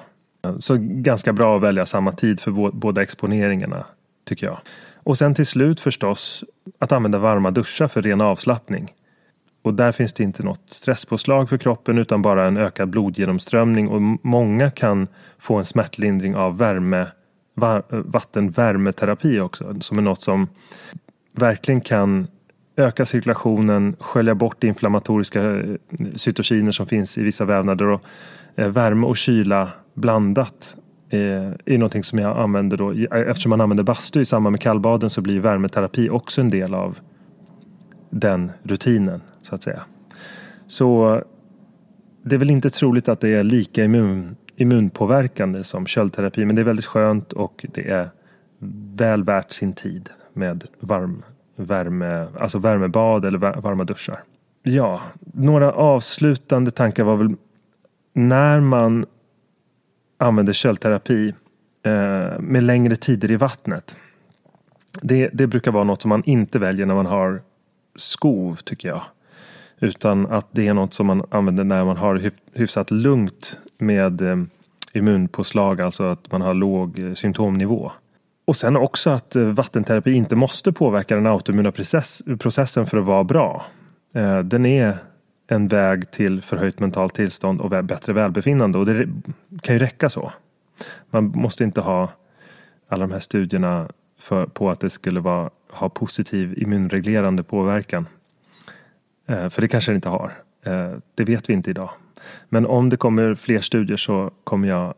Så 0.61 0.77
ganska 0.81 1.33
bra 1.33 1.57
att 1.57 1.63
välja 1.63 1.87
samma 1.87 2.13
tid 2.13 2.41
för 2.41 2.71
båda 2.73 3.03
exponeringarna 3.03 3.87
tycker 4.25 4.47
jag. 4.47 4.59
Och 4.95 5.19
sen 5.19 5.35
till 5.35 5.47
slut 5.47 5.81
förstås 5.81 6.45
att 6.79 6.93
använda 6.93 7.19
varma 7.19 7.51
duschar 7.51 7.89
för 7.89 8.03
ren 8.03 8.21
avslappning. 8.21 8.93
Och 9.63 9.75
där 9.75 9.93
finns 9.93 10.13
det 10.13 10.23
inte 10.23 10.43
något 10.43 10.63
stresspåslag 10.71 11.49
för 11.49 11.59
kroppen 11.59 11.99
utan 11.99 12.23
bara 12.23 12.47
en 12.47 12.57
ökad 12.57 12.89
blodgenomströmning 12.89 13.89
och 13.89 14.03
många 14.23 14.71
kan 14.71 15.09
få 15.39 15.57
en 15.57 15.65
smärtlindring 15.65 16.37
av 16.37 16.59
värme, 16.59 17.07
vattenvärmeterapi 17.91 19.41
också 19.41 19.81
som 19.81 19.99
är 19.99 20.03
något 20.03 20.23
som 20.23 20.49
verkligen 21.33 21.81
kan 21.81 22.27
öka 22.79 23.07
cirkulationen, 23.07 23.97
skölja 24.01 24.35
bort 24.35 24.64
inflammatoriska 24.64 25.57
eh, 25.57 25.75
cytokiner 26.14 26.71
som 26.71 26.87
finns 26.87 27.19
i 27.19 27.23
vissa 27.23 27.45
vävnader 27.45 27.87
och 27.88 28.03
eh, 28.57 28.69
värme 28.69 29.07
och 29.07 29.17
kyla 29.17 29.71
blandat 29.95 30.77
eh, 31.11 31.21
är 31.64 31.79
någonting 31.79 32.05
som 32.05 32.19
jag 32.19 32.38
använder 32.38 32.77
då. 32.77 32.93
Eftersom 33.17 33.51
man 33.51 33.61
använder 33.61 33.85
bastu 33.85 34.21
i 34.21 34.25
samband 34.25 34.53
med 34.53 34.61
kallbaden 34.61 35.11
så 35.11 35.21
blir 35.21 35.41
värmeterapi 35.41 36.11
också 36.11 36.41
en 36.41 36.51
del 36.51 36.75
av 36.75 36.99
den 38.11 38.53
rutinen 38.62 39.21
så 39.43 39.55
att 39.55 39.62
säga. 39.62 39.83
Så 40.67 41.21
det 42.23 42.35
är 42.35 42.38
väl 42.38 42.51
inte 42.51 42.71
troligt 42.71 43.09
att 43.09 43.21
det 43.21 43.29
är 43.29 43.45
lika 43.45 43.85
immun, 43.85 44.37
immunpåverkande 44.57 45.64
som 45.64 45.87
köldterapi 45.87 46.45
men 46.45 46.57
det 46.57 46.62
är 46.62 46.64
väldigt 46.64 46.87
skönt 46.87 47.33
och 47.33 47.67
det 47.75 47.91
är 47.91 48.11
väl 48.97 49.25
värt 49.25 49.53
sin 49.53 49.73
tid 49.73 50.11
med 50.33 50.64
varm, 50.81 51.23
värme, 51.59 52.27
alltså 52.38 52.59
värmebad 52.59 53.25
eller 53.25 53.38
varma 53.38 53.85
duschar. 53.85 54.23
Ja, 54.62 55.01
några 55.21 55.73
avslutande 55.73 56.71
tankar 56.71 57.05
var 57.05 57.16
väl 57.16 57.35
när 58.12 58.61
man 58.61 59.07
använder 60.18 60.53
köldterapi 60.53 61.35
eh, 61.83 62.40
med 62.40 62.62
längre 62.62 62.97
tider 62.97 63.31
i 63.31 63.37
vattnet. 63.37 63.97
Det, 65.03 65.31
det 65.33 65.47
brukar 65.47 65.73
vara 65.73 65.85
något 65.85 66.03
som 66.03 66.09
man 66.09 66.23
inte 66.25 66.59
väljer 66.59 66.87
när 66.87 66.94
man 66.94 67.07
har 67.07 67.42
skov 67.97 68.55
tycker 68.64 68.88
jag. 68.88 69.03
Utan 69.81 70.27
att 70.27 70.47
det 70.51 70.66
är 70.66 70.75
något 70.75 70.94
som 70.94 71.07
man 71.07 71.25
använder 71.31 71.64
när 71.64 71.85
man 71.85 71.97
har 71.97 72.31
hyfsat 72.53 72.90
lugnt 72.90 73.59
med 73.79 74.21
eh, 74.21 74.37
immunpåslag, 74.92 75.81
alltså 75.81 76.05
att 76.05 76.33
man 76.33 76.42
har 76.42 76.55
låg 76.55 76.99
eh, 76.99 77.14
symptomnivå. 77.14 77.92
Och 78.49 78.57
sen 78.57 78.77
också 78.77 79.11
att 79.11 79.37
eh, 79.37 79.45
vattenterapi 79.45 80.13
inte 80.13 80.37
måste 80.37 80.73
påverka 80.73 81.15
den 81.15 81.27
autoimmuna 81.27 81.73
process, 81.73 82.23
processen 82.39 82.87
för 82.87 82.99
att 82.99 83.05
vara 83.05 83.25
bra. 83.25 83.67
Eh, 84.15 84.39
den 84.39 84.67
är 84.67 84.99
en 85.49 85.69
väg 85.69 86.11
till 86.11 86.43
förhöjt 86.43 86.81
mentalt 86.81 87.15
tillstånd 87.15 87.61
och 87.61 87.85
bättre 87.85 88.13
välbefinnande 88.13 88.79
och 88.79 88.87
det 88.87 89.09
kan 89.63 89.75
ju 89.75 89.79
räcka 89.79 90.09
så. 90.09 90.33
Man 91.11 91.25
måste 91.25 91.65
inte 91.65 91.81
ha 91.81 92.13
alla 92.89 93.07
de 93.07 93.13
här 93.13 93.21
studierna 93.21 93.89
för, 94.19 94.47
på 94.47 94.71
att 94.71 94.81
det 94.81 94.91
skulle 94.91 95.21
vara, 95.21 95.51
ha 95.71 95.89
positiv 95.89 96.59
immunreglerande 96.59 97.43
påverkan. 97.43 98.07
Eh, 99.27 99.49
för 99.49 99.63
det 99.63 99.69
kanske 99.69 99.93
det 99.93 99.97
inte 99.97 100.09
har. 100.09 100.33
Det 101.15 101.25
vet 101.25 101.49
vi 101.49 101.53
inte 101.53 101.71
idag. 101.71 101.91
Men 102.49 102.67
om 102.67 102.89
det 102.89 102.97
kommer 102.97 103.35
fler 103.35 103.61
studier 103.61 103.97
så 103.97 104.31
kommer 104.45 104.69
jag 104.69 104.95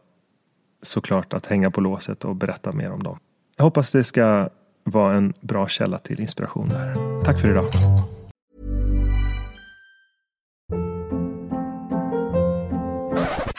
såklart 0.82 1.32
att 1.32 1.46
hänga 1.46 1.70
på 1.70 1.80
låset 1.80 2.24
och 2.24 2.36
berätta 2.36 2.72
mer 2.72 2.92
om 2.92 3.02
dem. 3.02 3.18
Jag 3.60 3.64
hoppas 3.64 3.92
det 3.92 4.04
ska 4.04 4.48
vara 4.84 5.16
en 5.16 5.32
bra 5.40 5.68
källa 5.68 5.98
till 5.98 6.20
inspiration 6.20 6.68
där. 6.68 6.94
Tack 7.24 7.40
för 7.40 7.50
idag. 7.50 7.64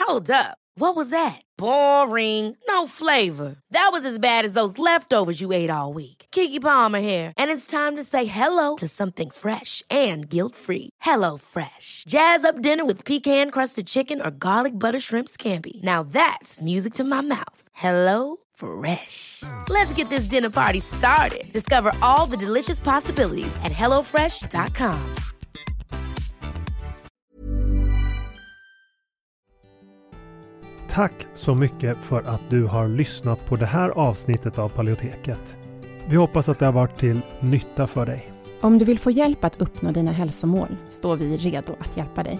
Hold 0.08 0.30
up. 0.30 0.58
What 0.80 0.96
was 0.96 1.10
that? 1.10 1.42
Boring. 1.58 2.58
No 2.68 2.88
flavor. 2.88 3.56
That 3.74 3.90
was 3.92 4.06
as 4.06 4.20
bad 4.20 4.46
as 4.46 4.54
those 4.54 4.80
leftovers 4.80 5.42
you 5.42 5.54
ate 5.54 5.70
all 5.70 5.94
week. 5.94 6.26
Kiki 6.32 6.60
Palmer 6.60 7.02
here, 7.02 7.34
and 7.38 7.52
it's 7.52 7.68
time 7.68 7.98
to 7.98 8.04
say 8.04 8.26
hello 8.26 8.76
to 8.78 8.88
something 8.88 9.30
fresh 9.30 9.84
and 9.90 10.30
guilt-free. 10.30 10.90
Hello 11.02 11.38
Fresh. 11.38 12.06
Jazz 12.08 12.46
up 12.46 12.62
dinner 12.62 12.86
with 12.86 13.06
pecan-crusted 13.06 13.86
chicken 13.86 14.22
or 14.22 14.32
garlic 14.32 14.80
butter 14.80 15.00
shrimp 15.00 15.28
scampi. 15.28 15.84
Now 15.84 16.04
that's 16.04 16.62
music 16.62 16.94
to 16.94 17.04
my 17.04 17.22
mouth. 17.22 17.68
Hello 17.74 18.38
Fresh. 18.62 19.44
Let's 19.70 19.94
get 19.98 20.10
this 20.10 20.26
dinner 20.26 20.50
party 20.50 20.80
started. 20.80 21.54
Discover 21.54 21.92
all 22.02 22.28
the 22.28 22.38
delicious 22.38 22.80
possibilities 22.80 23.56
at 23.64 23.72
hellofresh.com. 23.72 25.00
Tack 30.90 31.28
så 31.36 31.56
mycket 31.56 31.98
för 31.98 32.22
att 32.22 32.42
du 32.50 32.66
har 32.66 32.88
lyssnat 32.88 33.46
på 33.46 33.56
det 33.56 33.66
här 33.66 33.90
avsnittet 33.90 34.60
av 34.60 34.70
Paleoteket. 34.70 35.58
Vi 36.08 36.16
hoppas 36.16 36.50
att 36.50 36.60
det 36.60 36.66
har 36.66 36.74
varit 36.74 37.00
till 37.00 37.22
nytta 37.40 37.88
för 37.88 38.06
dig. 38.06 38.32
Om 38.62 38.78
du 38.78 38.86
vill 38.86 39.00
få 39.00 39.12
hjälp 39.12 39.44
att 39.44 39.62
uppnå 39.62 39.92
dina 39.92 40.12
hälsomål 40.12 40.78
står 40.90 41.16
vi 41.16 41.38
redo 41.38 41.76
att 41.80 41.98
hjälpa 41.98 42.24
dig. 42.24 42.40